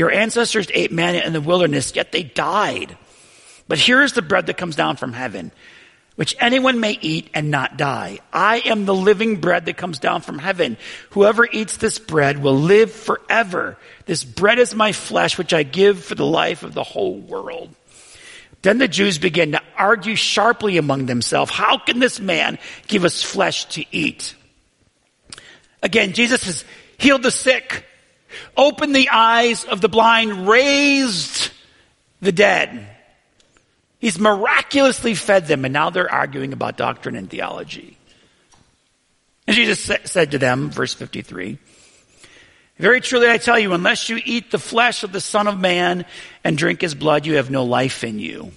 Your 0.00 0.10
ancestors 0.10 0.68
ate 0.72 0.90
manna 0.90 1.18
in 1.18 1.34
the 1.34 1.42
wilderness, 1.42 1.94
yet 1.94 2.10
they 2.10 2.22
died. 2.22 2.96
But 3.68 3.76
here 3.76 4.00
is 4.00 4.14
the 4.14 4.22
bread 4.22 4.46
that 4.46 4.56
comes 4.56 4.74
down 4.74 4.96
from 4.96 5.12
heaven, 5.12 5.52
which 6.16 6.34
anyone 6.40 6.80
may 6.80 6.96
eat 7.02 7.28
and 7.34 7.50
not 7.50 7.76
die. 7.76 8.20
I 8.32 8.60
am 8.60 8.86
the 8.86 8.94
living 8.94 9.42
bread 9.42 9.66
that 9.66 9.76
comes 9.76 9.98
down 9.98 10.22
from 10.22 10.38
heaven. 10.38 10.78
Whoever 11.10 11.44
eats 11.44 11.76
this 11.76 11.98
bread 11.98 12.42
will 12.42 12.56
live 12.56 12.90
forever. 12.90 13.76
This 14.06 14.24
bread 14.24 14.58
is 14.58 14.74
my 14.74 14.92
flesh, 14.92 15.36
which 15.36 15.52
I 15.52 15.64
give 15.64 16.02
for 16.02 16.14
the 16.14 16.24
life 16.24 16.62
of 16.62 16.72
the 16.72 16.82
whole 16.82 17.18
world. 17.18 17.68
Then 18.62 18.78
the 18.78 18.88
Jews 18.88 19.18
began 19.18 19.52
to 19.52 19.60
argue 19.76 20.16
sharply 20.16 20.78
among 20.78 21.04
themselves. 21.04 21.52
How 21.52 21.76
can 21.76 21.98
this 21.98 22.18
man 22.18 22.58
give 22.86 23.04
us 23.04 23.22
flesh 23.22 23.66
to 23.74 23.84
eat? 23.92 24.34
Again, 25.82 26.14
Jesus 26.14 26.44
has 26.44 26.64
healed 26.96 27.22
the 27.22 27.30
sick, 27.30 27.84
opened 28.56 28.94
the 28.94 29.08
eyes 29.10 29.64
of 29.64 29.80
the 29.80 29.88
blind, 29.88 30.48
raised 30.48 31.50
the 32.20 32.32
dead. 32.32 32.86
He's 33.98 34.18
miraculously 34.18 35.14
fed 35.14 35.46
them, 35.46 35.64
and 35.64 35.72
now 35.72 35.90
they're 35.90 36.10
arguing 36.10 36.52
about 36.52 36.76
doctrine 36.76 37.16
and 37.16 37.28
theology. 37.28 37.98
And 39.46 39.56
Jesus 39.56 39.90
said 40.04 40.30
to 40.30 40.38
them, 40.38 40.70
verse 40.70 40.94
53, 40.94 41.58
Very 42.78 43.00
truly 43.00 43.28
I 43.28 43.38
tell 43.38 43.58
you, 43.58 43.72
unless 43.72 44.08
you 44.08 44.20
eat 44.24 44.50
the 44.50 44.58
flesh 44.58 45.02
of 45.02 45.12
the 45.12 45.20
Son 45.20 45.48
of 45.48 45.58
Man 45.58 46.06
and 46.44 46.56
drink 46.56 46.80
his 46.80 46.94
blood, 46.94 47.26
you 47.26 47.36
have 47.36 47.50
no 47.50 47.64
life 47.64 48.04
in 48.04 48.18
you. 48.18 48.52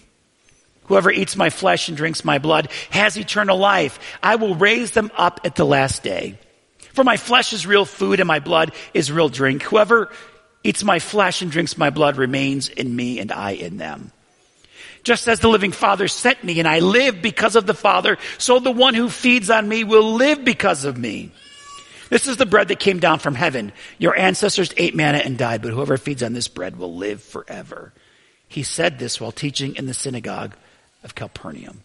Whoever 0.86 1.12
eats 1.12 1.36
my 1.36 1.50
flesh 1.50 1.88
and 1.88 1.98
drinks 1.98 2.24
my 2.24 2.40
blood 2.40 2.70
has 2.90 3.18
eternal 3.18 3.58
life. 3.58 4.00
I 4.22 4.36
will 4.36 4.56
raise 4.56 4.92
them 4.92 5.12
up 5.16 5.42
at 5.44 5.56
the 5.56 5.66
last 5.66 6.04
day. 6.04 6.38
For 6.94 7.04
my 7.04 7.18
flesh 7.18 7.54
is 7.54 7.66
real 7.66 7.86
food 7.86 8.20
and 8.20 8.28
my 8.28 8.40
blood 8.40 8.74
is 8.94 9.12
real 9.12 9.30
drink. 9.30 9.64
Whoever 9.64 10.12
eats 10.64 10.84
my 10.84 11.00
flesh 11.00 11.42
and 11.42 11.52
drinks 11.52 11.78
my 11.78 11.90
blood 11.90 12.18
remains 12.18 12.70
in 12.70 12.96
me 12.96 13.20
and 13.20 13.32
I 13.32 13.52
in 13.52 13.78
them. 13.78 14.12
Just 15.04 15.28
as 15.28 15.42
the 15.42 15.50
living 15.50 15.74
Father 15.74 16.08
sent 16.08 16.44
me 16.44 16.60
and 16.60 16.68
I 16.68 16.80
live 16.80 17.22
because 17.22 17.56
of 17.56 17.66
the 17.66 17.74
Father, 17.74 18.18
so 18.38 18.60
the 18.60 18.72
one 18.72 18.94
who 18.94 19.10
feeds 19.10 19.50
on 19.50 19.68
me 19.68 19.84
will 19.84 20.14
live 20.14 20.46
because 20.46 20.86
of 20.86 20.98
me. 20.98 21.32
This 22.10 22.28
is 22.28 22.38
the 22.38 22.46
bread 22.46 22.68
that 22.68 22.80
came 22.80 23.00
down 23.00 23.20
from 23.20 23.36
heaven. 23.36 23.74
Your 23.98 24.16
ancestors 24.16 24.72
ate 24.78 24.96
manna 24.96 25.18
and 25.18 25.38
died, 25.38 25.62
but 25.62 25.72
whoever 25.74 25.98
feeds 25.98 26.24
on 26.24 26.34
this 26.34 26.48
bread 26.48 26.78
will 26.78 26.96
live 26.96 27.22
forever. 27.22 27.92
He 28.48 28.64
said 28.64 29.00
this 29.00 29.20
while 29.20 29.32
teaching 29.32 29.76
in 29.76 29.88
the 29.88 29.94
synagogue 29.96 30.56
of 31.04 31.16
Capernaum. 31.16 31.82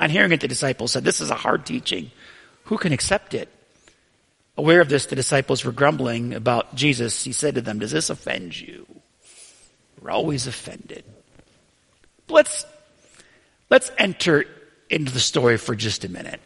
On 0.00 0.10
hearing 0.10 0.32
it, 0.32 0.40
the 0.40 0.48
disciples 0.48 0.92
said, 0.92 1.04
This 1.04 1.20
is 1.20 1.30
a 1.30 1.36
hard 1.36 1.64
teaching. 1.64 2.10
Who 2.64 2.78
can 2.78 2.92
accept 2.92 3.32
it? 3.32 3.48
Aware 4.56 4.80
of 4.80 4.88
this, 4.88 5.06
the 5.06 5.16
disciples 5.16 5.64
were 5.64 5.72
grumbling 5.72 6.32
about 6.32 6.74
Jesus. 6.74 7.24
He 7.24 7.32
said 7.32 7.56
to 7.56 7.60
them, 7.60 7.80
Does 7.80 7.90
this 7.90 8.10
offend 8.10 8.58
you? 8.58 8.86
We're 10.00 10.10
always 10.10 10.46
offended. 10.46 11.04
Let's, 12.28 12.64
let's 13.70 13.90
enter 13.98 14.44
into 14.90 15.12
the 15.12 15.20
story 15.20 15.56
for 15.56 15.74
just 15.74 16.04
a 16.04 16.08
minute. 16.08 16.40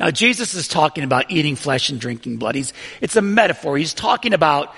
Now, 0.00 0.10
Jesus 0.10 0.54
is 0.54 0.66
talking 0.66 1.04
about 1.04 1.30
eating 1.30 1.56
flesh 1.56 1.90
and 1.90 2.00
drinking 2.00 2.38
blood. 2.38 2.54
He's, 2.54 2.72
it's 3.00 3.16
a 3.16 3.22
metaphor. 3.22 3.76
He's 3.76 3.94
talking 3.94 4.32
about 4.32 4.74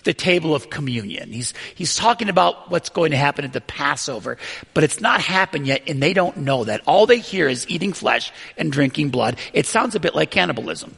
the 0.00 0.14
table 0.14 0.54
of 0.54 0.70
communion. 0.70 1.32
He's, 1.32 1.54
he's 1.74 1.94
talking 1.94 2.28
about 2.28 2.70
what's 2.70 2.88
going 2.88 3.10
to 3.10 3.16
happen 3.16 3.44
at 3.44 3.52
the 3.52 3.60
Passover, 3.60 4.38
but 4.74 4.84
it's 4.84 5.00
not 5.00 5.20
happened 5.20 5.66
yet 5.66 5.82
and 5.86 6.02
they 6.02 6.12
don't 6.12 6.38
know 6.38 6.64
that. 6.64 6.82
All 6.86 7.06
they 7.06 7.18
hear 7.18 7.48
is 7.48 7.68
eating 7.68 7.92
flesh 7.92 8.32
and 8.56 8.72
drinking 8.72 9.10
blood. 9.10 9.36
It 9.52 9.66
sounds 9.66 9.94
a 9.94 10.00
bit 10.00 10.14
like 10.14 10.30
cannibalism. 10.30 10.94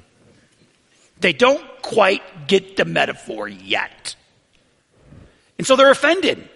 They 1.20 1.32
don't 1.32 1.64
quite 1.82 2.22
get 2.46 2.76
the 2.76 2.84
metaphor 2.84 3.48
yet. 3.48 4.16
And 5.58 5.66
so 5.66 5.76
they're 5.76 5.90
offended. 5.90 6.48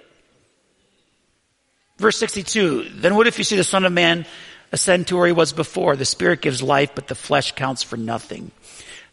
Verse 1.98 2.16
62, 2.16 2.88
then 2.94 3.14
what 3.14 3.26
if 3.26 3.38
you 3.38 3.44
see 3.44 3.56
the 3.56 3.64
Son 3.64 3.84
of 3.84 3.92
Man 3.92 4.26
ascend 4.72 5.06
to 5.08 5.16
where 5.16 5.26
he 5.26 5.32
was 5.32 5.52
before? 5.52 5.94
The 5.94 6.04
Spirit 6.04 6.40
gives 6.40 6.62
life, 6.62 6.90
but 6.94 7.06
the 7.06 7.14
flesh 7.14 7.52
counts 7.52 7.82
for 7.82 7.96
nothing. 7.96 8.50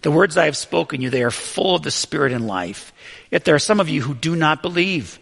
The 0.01 0.11
words 0.11 0.37
I 0.37 0.45
have 0.45 0.57
spoken 0.57 1.01
you, 1.01 1.09
they 1.09 1.23
are 1.23 1.31
full 1.31 1.75
of 1.75 1.83
the 1.83 1.91
Spirit 1.91 2.31
and 2.31 2.47
life. 2.47 2.91
Yet 3.29 3.45
there 3.45 3.55
are 3.55 3.59
some 3.59 3.79
of 3.79 3.89
you 3.89 4.01
who 4.01 4.15
do 4.15 4.35
not 4.35 4.61
believe. 4.61 5.19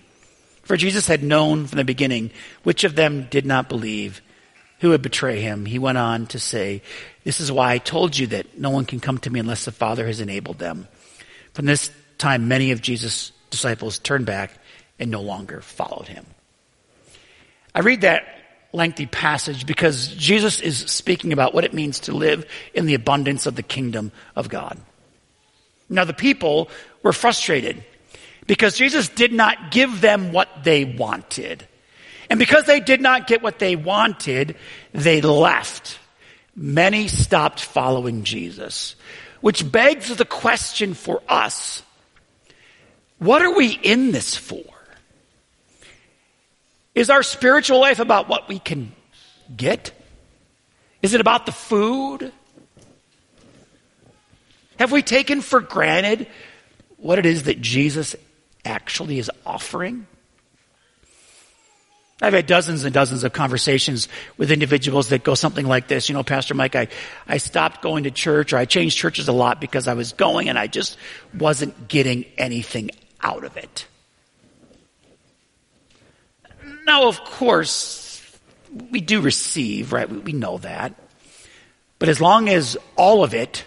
For 0.63 0.77
Jesus 0.77 1.07
had 1.07 1.23
known 1.23 1.67
from 1.67 1.77
the 1.77 1.83
beginning 1.83 2.31
which 2.63 2.83
of 2.83 2.95
them 2.95 3.27
did 3.29 3.45
not 3.45 3.69
believe, 3.69 4.21
who 4.79 4.89
would 4.89 5.01
betray 5.01 5.41
him. 5.41 5.65
He 5.65 5.79
went 5.79 5.97
on 5.97 6.27
to 6.27 6.39
say, 6.39 6.81
This 7.23 7.41
is 7.41 7.51
why 7.51 7.73
I 7.73 7.77
told 7.79 8.17
you 8.17 8.27
that 8.27 8.57
no 8.57 8.69
one 8.69 8.85
can 8.85 8.99
come 8.99 9.17
to 9.19 9.29
me 9.29 9.39
unless 9.39 9.65
the 9.65 9.71
Father 9.71 10.05
has 10.05 10.21
enabled 10.21 10.59
them. 10.59 10.87
From 11.53 11.65
this 11.65 11.91
time, 12.17 12.47
many 12.47 12.71
of 12.71 12.81
Jesus' 12.81 13.31
disciples 13.49 13.99
turned 13.99 14.25
back 14.25 14.51
and 14.99 15.11
no 15.11 15.21
longer 15.21 15.59
followed 15.61 16.07
him. 16.07 16.25
I 17.73 17.79
read 17.79 18.01
that 18.01 18.38
lengthy 18.71 19.05
passage 19.05 19.65
because 19.65 20.09
Jesus 20.09 20.59
is 20.59 20.77
speaking 20.77 21.33
about 21.33 21.53
what 21.53 21.63
it 21.63 21.73
means 21.73 22.01
to 22.01 22.13
live 22.13 22.45
in 22.73 22.85
the 22.85 22.93
abundance 22.93 23.45
of 23.45 23.55
the 23.55 23.63
kingdom 23.63 24.11
of 24.35 24.49
God. 24.49 24.77
Now, 25.89 26.05
the 26.05 26.13
people 26.13 26.69
were 27.01 27.13
frustrated 27.13 27.83
because 28.45 28.77
Jesus 28.77 29.09
did 29.09 29.33
not 29.33 29.71
give 29.71 30.01
them 30.01 30.31
what 30.31 30.63
they 30.63 30.85
wanted. 30.85 31.67
And 32.29 32.37
because 32.37 32.65
they 32.65 32.79
did 32.79 33.01
not 33.01 33.25
get 33.25 33.41
what 33.41 33.57
they 33.57 33.75
wanted, 33.75 34.55
they 34.93 35.21
left. 35.21 35.97
Many 36.55 37.07
stopped 37.07 37.61
following 37.61 38.23
Jesus, 38.23 38.95
which 39.41 39.71
begs 39.71 40.15
the 40.15 40.25
question 40.25 40.93
for 40.93 41.23
us 41.27 41.83
what 43.19 43.41
are 43.41 43.53
we 43.53 43.71
in 43.71 44.11
this 44.11 44.35
for? 44.35 44.63
Is 46.99 47.09
our 47.09 47.23
spiritual 47.23 47.79
life 47.79 47.99
about 47.99 48.27
what 48.27 48.49
we 48.49 48.59
can 48.59 48.91
get? 49.55 49.93
Is 51.01 51.13
it 51.13 51.21
about 51.21 51.45
the 51.45 51.53
food? 51.53 52.33
Have 54.77 54.91
we 54.91 55.01
taken 55.01 55.39
for 55.39 55.61
granted 55.61 56.27
what 56.97 57.17
it 57.17 57.25
is 57.25 57.43
that 57.43 57.61
Jesus 57.61 58.17
actually 58.65 59.17
is 59.17 59.31
offering? 59.45 60.07
I've 62.21 62.33
had 62.33 62.47
dozens 62.47 62.83
and 62.83 62.93
dozens 62.93 63.23
of 63.23 63.31
conversations 63.31 64.09
with 64.35 64.51
individuals 64.51 65.07
that 65.07 65.23
go 65.23 65.35
something 65.35 65.65
like 65.65 65.87
this. 65.87 66.09
You 66.09 66.15
know, 66.15 66.23
Pastor 66.23 66.53
Mike, 66.53 66.75
I, 66.75 66.89
I 67.25 67.37
stopped 67.37 67.81
going 67.81 68.03
to 68.03 68.11
church 68.11 68.51
or 68.51 68.57
I 68.57 68.65
changed 68.65 68.97
churches 68.97 69.29
a 69.29 69.31
lot 69.31 69.61
because 69.61 69.87
I 69.87 69.93
was 69.93 70.11
going 70.11 70.49
and 70.49 70.59
I 70.59 70.67
just 70.67 70.97
wasn't 71.33 71.87
getting 71.87 72.25
anything 72.37 72.91
out 73.21 73.45
of 73.45 73.55
it. 73.55 73.87
Now, 76.89 77.07
of 77.07 77.23
course, 77.23 78.19
we 78.89 78.99
do 78.99 79.21
receive, 79.21 79.93
right? 79.93 80.09
We 80.09 80.33
know 80.33 80.57
that. 80.57 80.95
But 81.99 82.09
as 82.09 82.19
long 82.19 82.49
as 82.49 82.77
all 82.95 83.23
of 83.23 83.35
it 83.35 83.63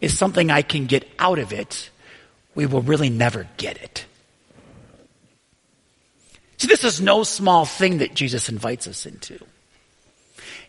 is 0.00 0.18
something 0.18 0.50
I 0.50 0.62
can 0.62 0.86
get 0.86 1.08
out 1.16 1.38
of 1.38 1.52
it, 1.52 1.90
we 2.56 2.66
will 2.66 2.82
really 2.82 3.08
never 3.08 3.46
get 3.56 3.76
it. 3.80 4.04
See, 6.56 6.66
this 6.66 6.82
is 6.82 7.00
no 7.00 7.22
small 7.22 7.66
thing 7.66 7.98
that 7.98 8.14
Jesus 8.14 8.48
invites 8.48 8.88
us 8.88 9.06
into. 9.06 9.38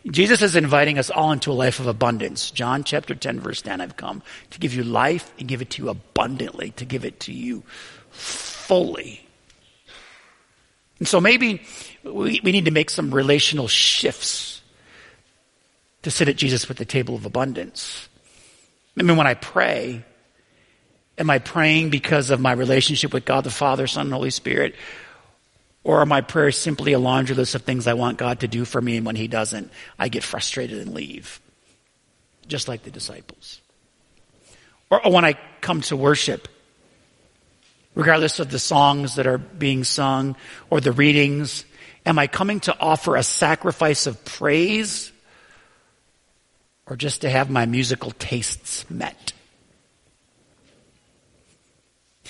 Jesus 0.08 0.40
is 0.40 0.54
inviting 0.54 1.00
us 1.00 1.10
all 1.10 1.32
into 1.32 1.50
a 1.50 1.52
life 1.64 1.80
of 1.80 1.88
abundance. 1.88 2.52
John 2.52 2.84
chapter 2.84 3.16
10 3.16 3.40
verse 3.40 3.60
10, 3.62 3.80
I've 3.80 3.96
come 3.96 4.22
to 4.50 4.60
give 4.60 4.72
you 4.72 4.84
life 4.84 5.32
and 5.36 5.48
give 5.48 5.62
it 5.62 5.70
to 5.70 5.82
you 5.82 5.88
abundantly, 5.88 6.70
to 6.76 6.84
give 6.84 7.04
it 7.04 7.18
to 7.22 7.32
you 7.32 7.64
fully. 8.12 9.27
And 10.98 11.06
so 11.06 11.20
maybe 11.20 11.62
we, 12.02 12.40
we 12.42 12.52
need 12.52 12.64
to 12.64 12.70
make 12.70 12.90
some 12.90 13.14
relational 13.14 13.68
shifts 13.68 14.62
to 16.02 16.10
sit 16.10 16.28
at 16.28 16.36
Jesus 16.36 16.68
with 16.68 16.78
the 16.78 16.84
table 16.84 17.14
of 17.14 17.24
abundance. 17.24 18.08
I 18.96 19.02
mean, 19.02 19.16
when 19.16 19.26
I 19.26 19.34
pray, 19.34 20.04
am 21.16 21.30
I 21.30 21.38
praying 21.38 21.90
because 21.90 22.30
of 22.30 22.40
my 22.40 22.52
relationship 22.52 23.12
with 23.12 23.24
God 23.24 23.44
the 23.44 23.50
Father, 23.50 23.86
Son, 23.86 24.06
and 24.06 24.12
Holy 24.12 24.30
Spirit? 24.30 24.74
Or 25.84 26.00
are 26.00 26.06
my 26.06 26.20
prayers 26.20 26.58
simply 26.58 26.92
a 26.92 26.98
laundry 26.98 27.36
list 27.36 27.54
of 27.54 27.62
things 27.62 27.86
I 27.86 27.94
want 27.94 28.18
God 28.18 28.40
to 28.40 28.48
do 28.48 28.64
for 28.64 28.80
me, 28.80 28.96
and 28.96 29.06
when 29.06 29.16
He 29.16 29.28
doesn't, 29.28 29.70
I 29.98 30.08
get 30.08 30.24
frustrated 30.24 30.78
and 30.78 30.94
leave? 30.94 31.40
Just 32.46 32.68
like 32.68 32.82
the 32.82 32.90
disciples. 32.90 33.60
Or, 34.90 35.04
or 35.04 35.12
when 35.12 35.24
I 35.24 35.38
come 35.60 35.80
to 35.82 35.96
worship, 35.96 36.48
regardless 37.98 38.38
of 38.38 38.48
the 38.52 38.60
songs 38.60 39.16
that 39.16 39.26
are 39.26 39.38
being 39.38 39.82
sung 39.82 40.36
or 40.70 40.80
the 40.80 40.92
readings, 40.92 41.64
am 42.06 42.16
I 42.16 42.28
coming 42.28 42.60
to 42.60 42.78
offer 42.78 43.16
a 43.16 43.24
sacrifice 43.24 44.06
of 44.06 44.24
praise 44.24 45.10
or 46.86 46.94
just 46.94 47.22
to 47.22 47.28
have 47.28 47.50
my 47.50 47.66
musical 47.66 48.12
tastes 48.12 48.88
met? 48.88 49.32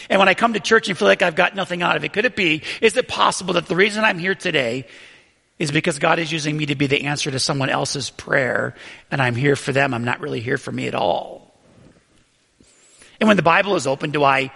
And 0.09 0.19
when 0.19 0.29
I 0.29 0.33
come 0.33 0.55
to 0.55 0.61
church 0.61 0.89
and 0.89 0.97
feel 0.97 1.07
like 1.07 1.21
I've 1.21 1.37
got 1.37 1.55
nothing 1.55 1.83
out 1.83 1.97
of 1.97 2.05
it, 2.05 2.15
could 2.15 2.25
it 2.25 2.35
be, 2.35 2.63
is 2.81 2.97
it 2.97 3.07
possible 3.07 3.53
that 3.55 3.67
the 3.67 3.77
reason 3.77 4.05
I'm 4.05 4.19
here 4.19 4.35
today 4.35 4.87
is 5.59 5.71
because 5.71 5.99
God 5.99 6.19
is 6.19 6.33
using 6.33 6.57
me 6.57 6.67
to 6.67 6.77
be 6.77 6.87
the 6.87 7.05
answer 7.05 7.31
to 7.31 7.39
someone 7.39 7.69
else's 7.69 8.09
prayer 8.09 8.75
and 9.11 9.21
I'm 9.21 9.35
here 9.35 9.57
for 9.57 9.73
them. 9.73 9.93
I'm 9.93 10.05
not 10.05 10.21
really 10.21 10.41
here 10.41 10.57
for 10.57 10.73
me 10.73 10.89
at 10.89 10.95
all. 10.95 11.55
And 13.21 13.29
when 13.29 13.37
the 13.37 13.43
Bible 13.43 13.77
is 13.77 13.87
open, 13.87 14.13
do 14.13 14.25
I, 14.25 14.51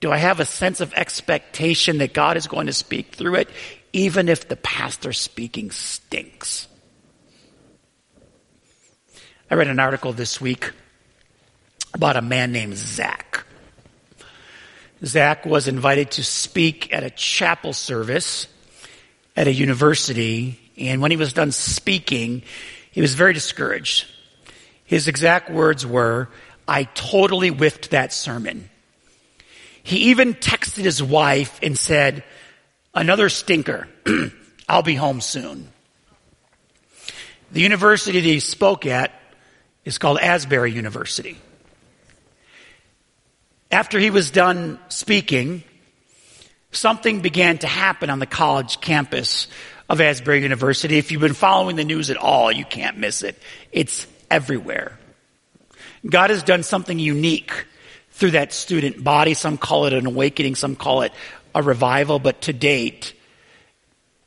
do 0.00 0.12
I 0.12 0.18
have 0.18 0.40
a 0.40 0.44
sense 0.44 0.80
of 0.80 0.92
expectation 0.94 1.98
that 1.98 2.12
God 2.12 2.36
is 2.36 2.46
going 2.46 2.66
to 2.66 2.72
speak 2.72 3.14
through 3.14 3.36
it, 3.36 3.48
even 3.92 4.28
if 4.28 4.48
the 4.48 4.56
pastor 4.56 5.12
speaking 5.12 5.70
stinks? 5.70 6.68
I 9.50 9.54
read 9.54 9.68
an 9.68 9.78
article 9.78 10.12
this 10.12 10.40
week 10.40 10.72
about 11.94 12.16
a 12.16 12.22
man 12.22 12.52
named 12.52 12.76
Zach. 12.76 13.44
Zach 15.04 15.46
was 15.46 15.68
invited 15.68 16.12
to 16.12 16.24
speak 16.24 16.92
at 16.92 17.04
a 17.04 17.10
chapel 17.10 17.72
service 17.72 18.48
at 19.36 19.46
a 19.46 19.52
university, 19.52 20.58
and 20.76 21.00
when 21.00 21.10
he 21.10 21.16
was 21.16 21.32
done 21.32 21.52
speaking, 21.52 22.42
he 22.90 23.00
was 23.00 23.14
very 23.14 23.32
discouraged. 23.32 24.06
His 24.84 25.08
exact 25.08 25.50
words 25.50 25.86
were, 25.86 26.28
I 26.66 26.84
totally 26.84 27.48
whiffed 27.48 27.90
that 27.90 28.12
sermon. 28.12 28.70
He 29.86 30.10
even 30.10 30.34
texted 30.34 30.82
his 30.82 31.00
wife 31.00 31.60
and 31.62 31.78
said, 31.78 32.24
another 32.92 33.28
stinker. 33.28 33.86
I'll 34.68 34.82
be 34.82 34.96
home 34.96 35.20
soon. 35.20 35.68
The 37.52 37.60
university 37.60 38.18
that 38.18 38.26
he 38.26 38.40
spoke 38.40 38.84
at 38.84 39.12
is 39.84 39.98
called 39.98 40.18
Asbury 40.18 40.72
University. 40.72 41.38
After 43.70 44.00
he 44.00 44.10
was 44.10 44.32
done 44.32 44.80
speaking, 44.88 45.62
something 46.72 47.20
began 47.20 47.58
to 47.58 47.68
happen 47.68 48.10
on 48.10 48.18
the 48.18 48.26
college 48.26 48.80
campus 48.80 49.46
of 49.88 50.00
Asbury 50.00 50.42
University. 50.42 50.98
If 50.98 51.12
you've 51.12 51.20
been 51.20 51.32
following 51.32 51.76
the 51.76 51.84
news 51.84 52.10
at 52.10 52.16
all, 52.16 52.50
you 52.50 52.64
can't 52.64 52.98
miss 52.98 53.22
it. 53.22 53.38
It's 53.70 54.08
everywhere. 54.32 54.98
God 56.04 56.30
has 56.30 56.42
done 56.42 56.64
something 56.64 56.98
unique 56.98 57.66
through 58.16 58.32
that 58.32 58.52
student 58.52 59.04
body. 59.04 59.34
Some 59.34 59.58
call 59.58 59.86
it 59.86 59.92
an 59.92 60.06
awakening, 60.06 60.54
some 60.54 60.74
call 60.74 61.02
it 61.02 61.12
a 61.54 61.62
revival, 61.62 62.18
but 62.18 62.42
to 62.42 62.52
date, 62.52 63.12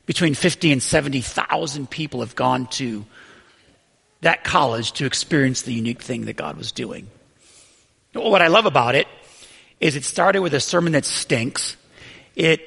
between 0.06 0.34
50 0.34 0.72
and 0.72 0.82
70,000 0.82 1.90
people 1.90 2.20
have 2.20 2.34
gone 2.34 2.66
to 2.68 3.04
that 4.22 4.44
college 4.44 4.92
to 4.92 5.06
experience 5.06 5.62
the 5.62 5.72
unique 5.72 6.02
thing 6.02 6.26
that 6.26 6.36
God 6.36 6.56
was 6.56 6.72
doing. 6.72 7.08
What 8.12 8.42
I 8.42 8.48
love 8.48 8.66
about 8.66 8.94
it 8.94 9.08
is 9.80 9.96
it 9.96 10.04
started 10.04 10.40
with 10.40 10.54
a 10.54 10.60
sermon 10.60 10.92
that 10.92 11.04
stinks. 11.04 11.76
It 12.36 12.60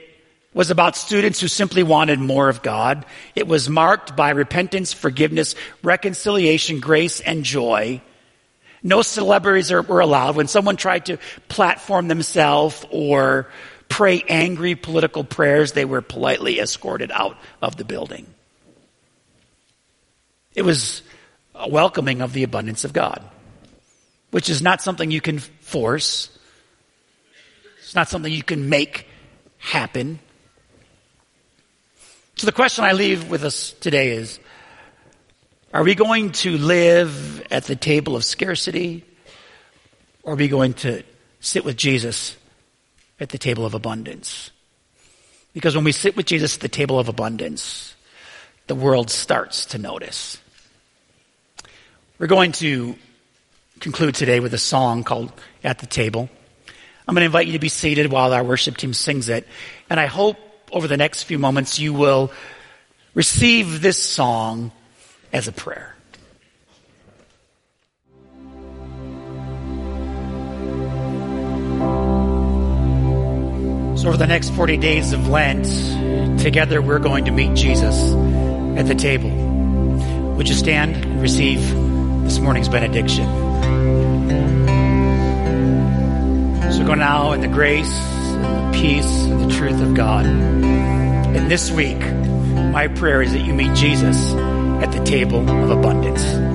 was 0.54 0.72
about 0.72 0.96
students 0.96 1.40
who 1.40 1.48
simply 1.48 1.84
wanted 1.84 2.20
more 2.20 2.50
of 2.50 2.62
God. 2.62 3.06
It 3.36 3.48
was 3.48 3.70
marked 3.70 4.16
by 4.16 4.32
repentance, 4.32 4.94
forgiveness, 4.94 5.56
reconciliation, 5.84 6.80
grace, 6.80 7.20
and 7.20 7.44
joy. 7.44 8.02
No 8.84 9.02
celebrities 9.02 9.72
are, 9.72 9.82
were 9.82 10.02
allowed. 10.02 10.36
When 10.36 10.48
someone 10.48 10.76
tried 10.76 11.06
to 11.06 11.18
platform 11.48 12.10
themselves 12.10 12.86
or 12.92 13.48
pray 13.88 14.24
angry 14.28 14.76
political 14.76 15.24
prayers, 15.24 15.72
they 15.72 15.86
were 15.86 16.02
politely 16.02 16.60
escorted 16.60 17.12
out 17.12 17.38
of 17.62 17.78
the 17.78 17.86
building. 17.86 18.28
It 20.54 20.64
was 20.64 21.02
a 21.56 21.70
welcoming 21.70 22.22
of 22.22 22.34
the 22.34 22.44
abundance 22.44 22.84
of 22.84 22.92
God, 22.92 23.24
which 24.32 24.50
is 24.50 24.62
not 24.62 24.82
something 24.82 25.12
you 25.12 25.22
can 25.22 25.40
force. 25.40 26.30
It's 27.80 27.96
not 27.96 28.10
something 28.10 28.32
you 28.32 28.44
can 28.44 28.70
make 28.70 29.08
happen. 29.60 30.20
So 32.36 32.46
the 32.46 32.52
question 32.52 32.84
I 32.84 32.94
leave 32.94 33.30
with 33.30 33.44
us 33.44 33.72
today 33.80 34.10
is, 34.10 34.40
are 35.74 35.84
we 35.84 35.96
going 35.96 36.32
to 36.32 36.56
live 36.56 37.46
at 37.50 37.64
the 37.64 37.76
table 37.76 38.16
of 38.16 38.24
scarcity 38.24 39.04
or 40.22 40.34
are 40.34 40.36
we 40.36 40.48
going 40.48 40.76
to 40.76 41.02
sit 41.40 41.66
with 41.66 41.78
Jesus 41.78 42.38
at 43.20 43.30
the 43.30 43.40
table 43.40 43.66
of 43.66 43.74
abundance? 43.74 44.52
Because 45.52 45.76
when 45.76 45.84
we 45.84 45.92
sit 45.92 46.16
with 46.16 46.28
Jesus 46.28 46.56
at 46.56 46.62
the 46.62 46.70
table 46.70 47.00
of 47.00 47.10
abundance, 47.10 47.96
the 48.68 48.76
world 48.76 49.10
starts 49.10 49.66
to 49.68 49.80
notice. 49.80 50.38
We're 52.20 52.28
going 52.28 52.52
to 52.54 52.94
conclude 53.80 54.14
today 54.14 54.40
with 54.40 54.54
a 54.54 54.60
song 54.60 55.04
called 55.04 55.34
At 55.64 55.80
the 55.80 55.88
Table. 55.88 56.30
I'm 57.08 57.16
going 57.16 57.24
to 57.24 57.26
invite 57.26 57.48
you 57.48 57.54
to 57.54 57.60
be 57.60 57.70
seated 57.70 58.12
while 58.12 58.32
our 58.32 58.44
worship 58.44 58.78
team 58.78 58.94
sings 58.94 59.28
it. 59.28 59.48
And 59.90 60.00
I 60.00 60.06
hope 60.06 60.38
over 60.72 60.88
the 60.88 60.98
next 60.98 61.24
few 61.24 61.40
moments 61.40 61.80
you 61.80 61.94
will 61.94 62.32
receive 63.16 63.82
this 63.82 63.98
song 63.98 64.72
as 65.34 65.48
a 65.48 65.52
prayer. 65.52 65.96
So 73.98 74.10
over 74.10 74.18
the 74.18 74.28
next 74.28 74.52
40 74.52 74.78
days 74.78 75.12
of 75.12 75.28
Lent, 75.28 75.66
together 76.40 76.82
we're 76.82 77.00
going 77.00 77.26
to 77.26 77.32
meet 77.32 77.56
Jesus 77.56 78.14
at 78.78 78.86
the 78.86 78.96
table. 78.96 79.30
Would 80.36 80.50
you 80.50 80.56
stand 80.56 80.96
and 80.98 81.22
receive 81.22 81.62
this 82.24 82.40
morning's 82.40 82.70
benediction? 82.70 83.26
So 86.74 86.86
go 86.86 86.96
now 86.96 87.32
in 87.32 87.42
the 87.42 87.48
grace 87.48 87.94
and 87.98 88.74
the 88.74 88.80
peace 88.80 89.26
and 89.26 89.50
the 89.50 89.56
truth 89.56 89.82
of 89.82 89.94
God. 89.96 90.26
And 90.26 91.50
this 91.50 91.72
week, 91.72 92.00
my 92.00 92.90
prayer 92.90 93.22
is 93.22 93.32
that 93.34 93.40
you 93.40 93.54
meet 93.54 93.74
Jesus 93.74 94.34
at 94.82 94.92
the 94.92 95.04
table 95.04 95.48
of 95.50 95.70
abundance. 95.70 96.53